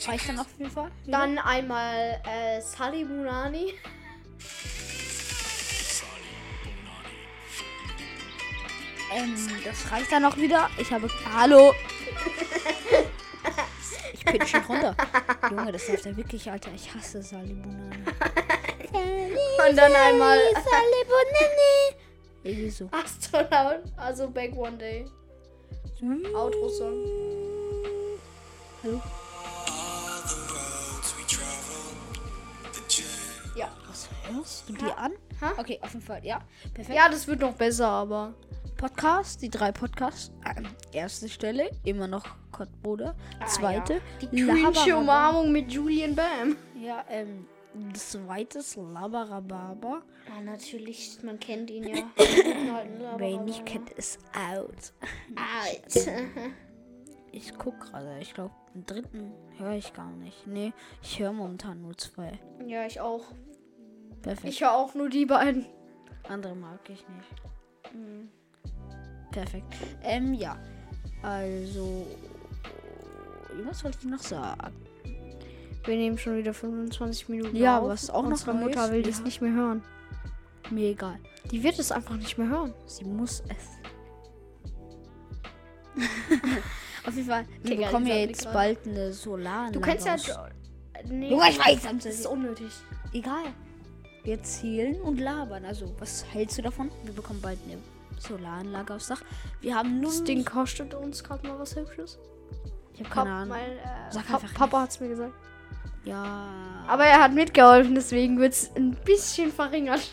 Reicht 0.08 0.26
dann 0.26 0.38
auf 0.38 0.46
jeden 0.56 0.70
Fall? 0.70 0.90
Dann 1.06 1.38
einmal 1.38 2.22
äh, 2.26 2.62
Sally 2.62 3.04
Munani. 3.04 3.74
Ähm, 9.14 9.34
das 9.64 9.92
reicht 9.92 10.10
dann 10.10 10.24
auch 10.24 10.36
wieder. 10.38 10.70
Ich 10.78 10.90
habe. 10.90 11.10
Hallo! 11.34 11.74
Ich 14.14 14.24
bin 14.24 14.46
schon 14.46 14.62
runter. 14.62 14.94
Junge, 15.50 15.72
das 15.72 15.88
läuft 15.88 16.06
ja 16.06 16.16
wirklich, 16.16 16.50
Alter. 16.50 16.70
Ich 16.74 16.94
hasse 16.94 17.22
Salibunane. 17.22 17.90
Und 18.92 19.76
dann 19.76 19.92
einmal 19.94 20.38
Salibunane. 20.54 21.96
Irgendwie 22.44 22.70
so. 22.70 22.88
Astronaut, 22.92 23.82
also 23.96 24.28
Back 24.28 24.56
One 24.56 24.78
Day. 24.78 25.06
Outro-Song. 26.34 27.04
Hallo? 28.82 29.02
Hörst 34.32 34.68
du 34.68 34.72
dir 34.74 34.96
an? 34.98 35.12
Ha? 35.40 35.52
Okay, 35.58 35.78
auf 35.82 35.92
jeden 35.92 36.04
Fall, 36.04 36.24
ja. 36.24 36.40
Perfekt. 36.74 36.96
Ja, 36.96 37.08
das 37.08 37.26
wird 37.26 37.40
noch 37.40 37.54
besser, 37.54 37.88
aber. 37.88 38.34
Podcast, 38.76 39.42
die 39.42 39.48
drei 39.50 39.72
Podcasts. 39.72 40.30
Ähm, 40.56 40.66
erste 40.92 41.28
Stelle, 41.28 41.70
immer 41.84 42.06
noch 42.06 42.24
Kottbruder. 42.52 43.14
Zweite, 43.46 43.96
Ah, 43.96 44.26
Die 44.30 44.42
Labarababa. 44.42 44.96
Umarmung 44.98 45.52
mit 45.52 45.72
Julian 45.72 46.14
Bam. 46.14 46.56
Ja, 46.80 47.04
ähm, 47.08 47.46
zweites 47.94 48.76
Labarababa. 48.76 50.02
Ah, 50.36 50.40
natürlich, 50.42 51.18
man 51.24 51.40
kennt 51.40 51.70
ihn 51.70 51.88
ja. 51.88 52.04
Wer 53.16 53.28
ihn 53.30 53.44
nicht 53.46 53.66
kennt, 53.66 53.90
ist 53.90 54.20
out. 54.54 54.92
Alt. 55.34 56.08
Ich 57.30 57.52
guck 57.58 57.78
gerade, 57.78 58.18
ich 58.20 58.32
glaube, 58.32 58.54
den 58.74 58.86
dritten 58.86 59.32
höre 59.58 59.74
ich 59.74 59.92
gar 59.92 60.10
nicht. 60.12 60.46
Nee, 60.46 60.72
ich 61.02 61.18
höre 61.20 61.32
momentan 61.32 61.82
nur 61.82 61.96
zwei. 61.96 62.38
Ja, 62.66 62.86
ich 62.86 63.00
auch. 63.00 63.22
Perfekt. 64.22 64.48
Ich 64.52 64.60
höre 64.60 64.72
auch 64.72 64.94
nur 64.94 65.08
die 65.08 65.26
beiden. 65.26 65.66
Andere 66.28 66.54
mag 66.54 66.80
ich 66.88 67.04
nicht. 67.08 67.42
Perfekt. 69.30 69.74
Ähm, 70.02 70.34
ja. 70.34 70.56
Also. 71.22 72.06
Was 73.64 73.82
wollte 73.84 73.98
ich 74.02 74.04
noch 74.04 74.20
sagen? 74.20 74.74
Wir 75.84 75.96
nehmen 75.96 76.18
schon 76.18 76.36
wieder 76.36 76.52
25 76.52 77.28
Minuten 77.28 77.56
Ja, 77.56 77.78
auf. 77.78 77.88
was 77.88 78.10
auch 78.10 78.22
noch 78.22 78.32
Unsere 78.32 78.54
neu 78.54 78.64
Mutter 78.64 78.84
ist, 78.84 78.90
will 78.92 79.04
wir 79.04 79.10
das 79.10 79.20
nicht 79.22 79.40
mehr 79.40 79.52
hören. 79.52 79.82
Mir 80.70 80.90
egal. 80.90 81.18
Die 81.50 81.62
wird 81.62 81.78
es 81.78 81.90
einfach 81.90 82.16
nicht 82.16 82.36
mehr 82.36 82.48
hören. 82.48 82.74
Sie 82.86 83.04
muss 83.04 83.42
es. 83.48 83.78
Auf 87.06 87.14
jeden 87.14 87.28
Fall, 87.28 87.46
wir 87.62 87.70
Digga, 87.70 87.86
bekommen 87.86 88.06
ja 88.06 88.16
jetzt 88.16 88.52
bald 88.52 88.86
eine 88.86 89.12
Solaranlage. 89.12 89.72
Du 89.72 89.80
kennst 89.80 90.06
ja. 90.06 90.16
Nee, 91.08 91.28
ich 91.32 91.58
weiß, 91.58 91.82
das 91.96 92.04
ist 92.04 92.26
unnötig. 92.26 92.70
Egal. 93.12 93.44
Wir 94.28 94.42
zählen 94.42 95.00
und 95.00 95.18
labern. 95.20 95.64
Also, 95.64 95.86
was 96.00 96.22
hältst 96.30 96.58
du 96.58 96.62
davon? 96.62 96.90
Wir 97.02 97.14
bekommen 97.14 97.40
bald 97.40 97.58
eine 97.64 97.78
Solaranlage 98.20 98.92
aufs 98.94 99.06
Dach. 99.06 99.22
Wir 99.62 99.74
haben 99.74 100.00
nur. 100.02 100.10
Das 100.10 100.22
Ding 100.22 100.44
kostet 100.44 100.92
uns 100.92 101.24
gerade 101.24 101.48
mal 101.48 101.58
was 101.58 101.74
Hübsches. 101.74 102.18
Ich 102.92 103.00
habe 103.00 103.08
keine 103.08 103.30
Ahnung. 103.32 103.48
mein, 103.48 103.70
äh, 103.70 104.10
Sag 104.12 104.26
Pa- 104.26 104.42
Papa 104.54 104.82
hat's 104.82 105.00
mir 105.00 105.08
gesagt. 105.08 105.32
Ja. 106.04 106.46
Aber 106.86 107.06
er 107.06 107.22
hat 107.22 107.32
mitgeholfen, 107.32 107.94
deswegen 107.94 108.38
wird 108.38 108.52
es 108.52 108.70
ein 108.76 108.90
bisschen 109.02 109.50
verringert. 109.50 110.10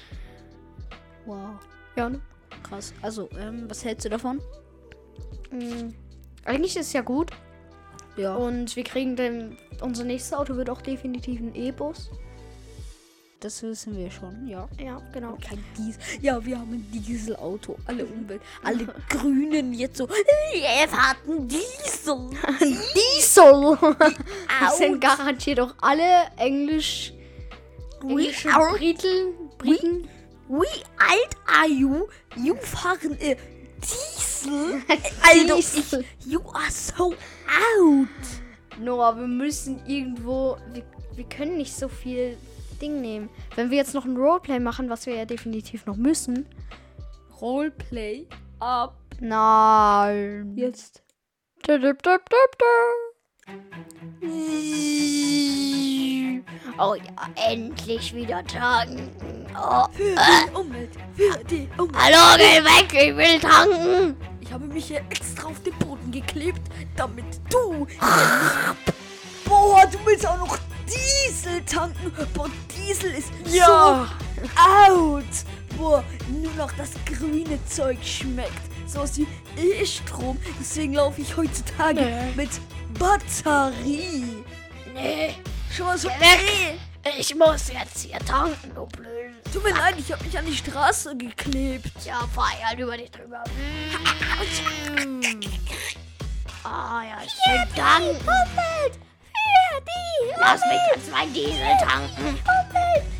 Wow. 1.25 1.55
Ja, 1.97 2.09
ne? 2.09 2.21
Krass. 2.63 2.93
Also, 3.01 3.27
ähm, 3.37 3.65
was 3.69 3.83
hältst 3.83 4.05
du 4.05 4.09
davon? 4.09 4.39
Mm, 5.51 5.89
Eigentlich 6.45 6.77
ist 6.77 6.87
es 6.87 6.93
ja 6.93 7.01
gut. 7.01 7.31
Ja. 8.15 8.33
Und 8.35 8.77
wir 8.77 8.85
kriegen 8.85 9.17
dann. 9.17 9.57
Unser 9.81 10.05
nächstes 10.05 10.31
Auto 10.31 10.55
wird 10.55 10.69
auch 10.69 10.79
definitiv 10.81 11.41
ein 11.41 11.53
E-Bus. 11.53 12.11
Das 13.45 13.61
wissen 13.61 13.95
wir 13.95 14.09
schon, 14.09 14.47
ja. 14.47 14.67
Ja, 14.83 14.99
genau. 15.13 15.37
Kein 15.39 15.63
Diesel. 15.77 16.01
Ja, 16.19 16.43
wir 16.43 16.57
haben 16.57 16.73
ein 16.73 16.91
Dieselauto. 16.91 17.77
Alle 17.85 18.03
Umwelt. 18.03 18.41
Alle 18.63 18.87
Grünen 19.09 19.71
jetzt 19.71 19.97
so. 19.97 20.09
Wir 20.09 20.91
hatten 20.91 21.47
Diesel. 21.47 22.31
Diesel! 22.95 23.77
Das 24.59 24.77
sind 24.79 24.99
garantiert 24.99 25.59
auch 25.59 25.75
alle 25.79 26.23
Englisch. 26.37 27.13
Englische 28.01 28.49
are- 28.51 28.75
Briten. 28.79 29.35
Briten. 29.59 30.09
Wie 30.49 30.83
alt 30.97 31.37
are 31.45 31.67
you? 31.69 32.07
You 32.37 32.55
fahren 32.55 33.15
äh, 33.19 33.35
Diesel? 33.79 34.81
Alter, 35.21 35.55
Diesel. 35.55 36.03
ich, 36.21 36.25
you 36.31 36.39
are 36.51 36.71
so 36.71 37.13
out. 37.13 38.07
Noah, 38.79 39.15
wir 39.15 39.27
müssen 39.27 39.85
irgendwo. 39.85 40.57
Wir, 40.73 40.81
wir 41.13 41.25
können 41.25 41.57
nicht 41.57 41.75
so 41.75 41.87
viel 41.87 42.35
Ding 42.75 43.01
nehmen. 43.01 43.29
Wenn 43.55 43.69
wir 43.69 43.77
jetzt 43.77 43.93
noch 43.93 44.05
ein 44.05 44.17
Roleplay 44.17 44.59
machen, 44.59 44.89
was 44.89 45.05
wir 45.05 45.15
ja 45.15 45.25
definitiv 45.25 45.85
noch 45.85 45.95
müssen. 45.95 46.47
Roleplay 47.41 48.27
ab 48.59 48.97
Nein. 49.19 50.53
jetzt. 50.55 51.03
Oh 56.77 56.95
ja, 56.95 57.29
endlich 57.49 58.13
wieder 58.13 58.43
tanken. 58.45 59.45
Oh. 59.55 59.85
Für 59.93 60.15
die 60.15 60.51
Umwelt. 60.53 60.91
Für 61.15 61.43
die 61.45 61.69
Umwelt. 61.77 61.95
Hallo, 61.97 62.37
geh 62.37 62.63
weg, 62.63 62.93
ich 62.93 63.15
will 63.15 63.39
tanken. 63.39 64.17
Ich 64.41 64.51
habe 64.51 64.65
mich 64.65 64.85
hier 64.87 65.01
extra 65.09 65.47
auf 65.47 65.63
den 65.63 65.73
Boden 65.79 66.11
geklebt, 66.11 66.61
damit 66.97 67.25
du. 67.49 67.87
Boah, 69.45 69.85
du 69.89 69.97
willst 70.05 70.27
auch 70.27 70.37
noch 70.37 70.57
Diesel 70.87 71.61
tanken. 71.65 72.11
Boah, 72.33 72.49
Diesel 72.75 73.11
ist 73.11 73.29
Ja. 73.47 74.07
so 74.47 74.93
out. 74.93 75.23
Boah, 75.77 76.03
nur 76.29 76.51
noch 76.53 76.71
das 76.73 76.91
grüne 77.05 77.59
Zeug 77.65 77.97
schmeckt. 78.03 78.51
So 78.87 78.99
aus 79.01 79.17
wie 79.17 79.27
E-Strom. 79.57 80.37
Deswegen 80.59 80.93
laufe 80.93 81.21
ich 81.21 81.35
heutzutage 81.35 82.01
Nee. 82.01 82.31
mit 82.35 82.49
Batterie. 82.99 84.43
Nee, 84.93 85.35
Schon 85.75 85.85
mal 85.87 85.97
so. 85.97 86.07
weg. 86.09 86.77
Ich 87.19 87.35
muss 87.35 87.71
jetzt 87.71 87.99
hier 87.99 88.17
tanken, 88.19 88.73
du 88.73 88.85
blöd. 88.87 89.33
Tut 89.53 89.63
mir 89.63 89.71
leid, 89.73 89.95
ich 89.99 90.11
habe 90.11 90.23
mich 90.23 90.37
an 90.37 90.45
die 90.45 90.55
Straße 90.55 91.15
geklebt. 91.17 91.91
Ja, 92.03 92.25
fahr 92.33 92.49
halt 92.63 92.79
über 92.79 92.97
dich 92.97 93.11
drüber. 93.11 93.43
Ah 96.67 97.03
ja, 97.03 97.17
schön 97.21 97.75
tanken. 97.75 98.17
Die 99.81 100.39
Lass 100.39 100.61
mich 100.65 100.81
jetzt 100.93 101.11
mein 101.11 101.33
Diesel 101.33 101.77
tanken. 101.79 102.39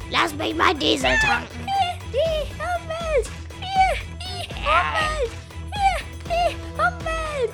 Lass 0.10 0.34
mich 0.34 0.56
mein 0.56 0.78
Diesel 0.80 1.18
tanken. 1.20 1.68
Die 2.12 2.52
Umwelt! 2.54 3.28
Für 3.50 3.98
die 4.22 4.48
Umwelt! 4.62 5.32
Für 5.72 6.30
die 6.30 6.56
Umwelt! 6.74 7.54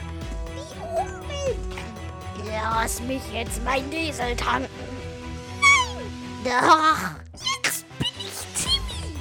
Die 0.56 0.74
Umwelt! 0.82 1.60
Lass 2.46 3.00
mich 3.02 3.22
jetzt 3.34 3.64
mein 3.64 3.90
Diesel 3.90 4.36
tanken. 4.36 4.70
Doch. 6.44 7.12
Jetzt 7.64 7.86
bin 7.98 8.08
ich 8.18 8.40
Timmy! 8.62 9.16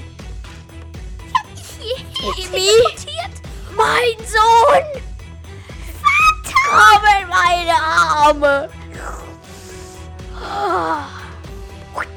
Ich 1.27 1.35
hab 1.35 1.47
mich 1.51 1.69
hierher 1.79 2.35
Timmy? 2.35 2.67
teleportiert! 2.67 3.37
Mein 3.77 4.19
Sohn. 4.27 5.03
Komm 6.71 7.03
in 7.21 7.29
meine 7.29 7.75
Arme. 7.75 8.80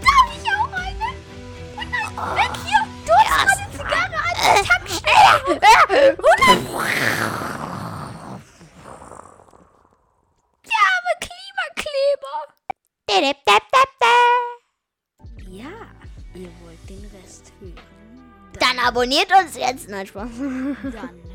Darf 0.02 0.30
ich 0.36 0.46
auch 0.52 0.72
eine? 0.74 1.08
Und 1.78 1.88
dann 1.92 2.08
weg 2.36 2.54
hier! 2.66 2.82
Du 3.06 3.14
hast 3.14 3.58
meine 3.58 3.72
Zigarre 3.72 4.18
an 4.18 4.36
der 4.44 4.64
Tankstelle! 4.64 5.36
Der 10.68 10.82
arme 10.92 11.14
Klimakleber! 11.22 12.36
Ja, 15.48 15.76
ihr 16.34 16.52
wollt 16.64 16.84
den 16.90 17.04
Rest 17.22 17.46
hören. 17.60 17.80
Dann 18.60 18.78
abonniert 18.80 19.32
uns 19.40 19.56
jetzt. 19.56 19.88
Nein, 19.90 20.06
Spaß. 20.08 20.30
Dann 20.38 21.33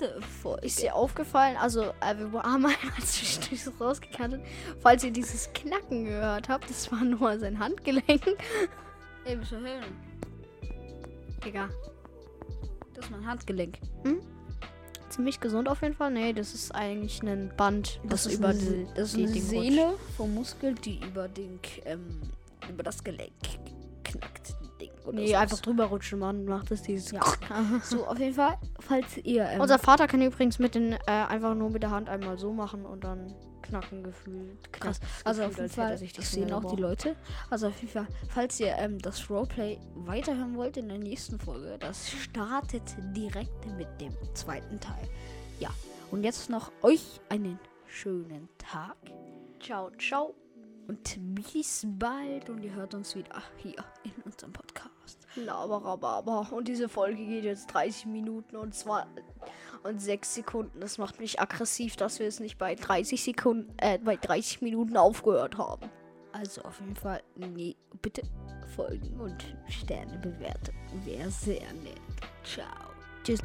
nächste 0.00 0.20
Folge. 0.22 0.66
Ist 0.66 0.82
dir 0.82 0.94
aufgefallen, 0.94 1.56
also 1.56 1.82
äh, 2.00 2.16
wir 2.16 2.42
haben 2.42 2.66
einmal 2.66 2.74
zwischendurch 3.04 3.64
so 3.64 3.70
rausgekantet, 3.80 4.42
falls 4.80 5.04
ihr 5.04 5.10
dieses 5.10 5.52
Knacken 5.52 6.04
gehört 6.04 6.48
habt, 6.48 6.68
das 6.68 6.90
war 6.92 7.04
nur 7.04 7.38
sein 7.38 7.58
Handgelenk. 7.58 8.06
Ey, 9.24 9.36
bist 9.36 9.52
du 9.52 9.56
hören? 9.56 9.84
Digga, 11.44 11.68
Das 12.94 13.04
ist 13.04 13.10
mein 13.10 13.26
Handgelenk. 13.26 13.78
ziemlich 15.08 15.40
gesund 15.40 15.68
auf 15.68 15.82
jeden 15.82 15.94
Fall. 15.94 16.10
Nee, 16.10 16.32
das 16.32 16.54
ist 16.54 16.74
eigentlich 16.74 17.22
ein 17.22 17.52
Band, 17.56 18.00
das, 18.04 18.26
ist 18.26 18.38
über 18.38 18.48
eine, 18.48 18.58
die, 18.58 18.86
das 18.94 19.14
ist 19.14 19.16
die 19.16 19.26
eine 19.26 19.40
Sehne 19.40 19.94
vom 20.16 20.34
Muskel, 20.34 20.74
die 20.74 21.00
über 21.00 21.28
den 21.28 21.60
ähm, 21.84 22.20
über 22.68 22.82
das 22.82 23.02
Gelenk 23.02 23.32
knackt. 24.04 24.57
Oder 25.08 25.16
Nee, 25.20 25.28
sowas. 25.28 25.40
einfach 25.40 25.60
drüber 25.60 25.84
rutschen, 25.86 26.18
man 26.18 26.44
macht 26.44 26.70
das 26.70 26.82
dieses. 26.82 27.10
Ja. 27.10 27.20
So, 27.82 28.06
auf 28.06 28.18
jeden 28.18 28.34
Fall, 28.34 28.56
falls 28.80 29.16
ihr. 29.18 29.44
Ähm, 29.44 29.60
Unser 29.60 29.78
Vater 29.78 30.06
kann 30.06 30.20
übrigens 30.22 30.58
mit 30.58 30.74
den 30.74 30.92
äh, 30.92 30.98
einfach 31.06 31.54
nur 31.54 31.70
mit 31.70 31.82
der 31.82 31.90
Hand 31.90 32.08
einmal 32.08 32.38
so 32.38 32.52
machen 32.52 32.84
und 32.86 33.04
dann 33.04 33.34
knacken 33.62 34.02
gefühlt. 34.02 34.72
Krass. 34.72 34.98
Knack- 35.00 35.10
Also 35.24 35.42
auf 35.44 35.56
jeden 35.56 35.68
Fall 35.68 35.96
sich 35.98 36.12
das 36.12 36.32
sehen 36.32 36.52
auch 36.52 36.74
die. 36.74 36.80
Leute. 36.80 37.16
Also 37.50 37.68
auf 37.68 37.80
jeden 37.80 37.92
Fall, 37.92 38.06
falls 38.28 38.58
ihr 38.60 38.74
ähm, 38.78 38.98
das 38.98 39.28
Roleplay 39.28 39.78
weiterhören 39.94 40.56
wollt 40.56 40.76
in 40.76 40.88
der 40.88 40.98
nächsten 40.98 41.38
Folge, 41.38 41.76
das 41.78 42.08
startet 42.10 42.82
direkt 43.16 43.66
mit 43.76 43.88
dem 44.00 44.12
zweiten 44.34 44.78
Teil. 44.80 45.08
Ja, 45.60 45.70
und 46.10 46.24
jetzt 46.24 46.48
noch 46.50 46.70
euch 46.82 47.20
einen 47.28 47.58
schönen 47.86 48.48
Tag 48.58 48.96
Ciao, 49.60 49.90
ciao. 49.98 50.34
und 50.86 51.18
bis 51.34 51.84
bald 51.98 52.48
und 52.48 52.62
ihr 52.62 52.72
hört 52.74 52.94
uns 52.94 53.14
wieder 53.16 53.42
hier 53.58 53.74
in 54.04 54.12
unserem 54.24 54.52
Podcast. 54.52 54.67
Laberababa. 55.36 56.48
Und 56.50 56.68
diese 56.68 56.88
Folge 56.88 57.24
geht 57.24 57.44
jetzt 57.44 57.68
30 57.68 58.06
Minuten 58.06 58.56
und 58.56 58.74
zwei 58.74 59.04
und 59.82 60.00
6 60.00 60.34
Sekunden. 60.34 60.80
Das 60.80 60.98
macht 60.98 61.20
mich 61.20 61.40
aggressiv, 61.40 61.96
dass 61.96 62.18
wir 62.18 62.26
es 62.26 62.40
nicht 62.40 62.58
bei 62.58 62.74
30 62.74 63.22
Sekunden, 63.22 63.72
äh, 63.78 63.98
bei 63.98 64.16
30 64.16 64.62
Minuten 64.62 64.96
aufgehört 64.96 65.58
haben. 65.58 65.88
Also 66.32 66.62
auf 66.62 66.80
jeden 66.80 66.96
Fall, 66.96 67.22
nee, 67.36 67.76
bitte 68.02 68.22
folgen 68.76 69.18
und 69.20 69.56
Sterne 69.68 70.18
bewerten. 70.18 70.74
Wäre 71.04 71.30
sehr 71.30 71.72
nett. 71.72 72.00
Ciao. 72.44 72.66
Tschüss. 73.24 73.40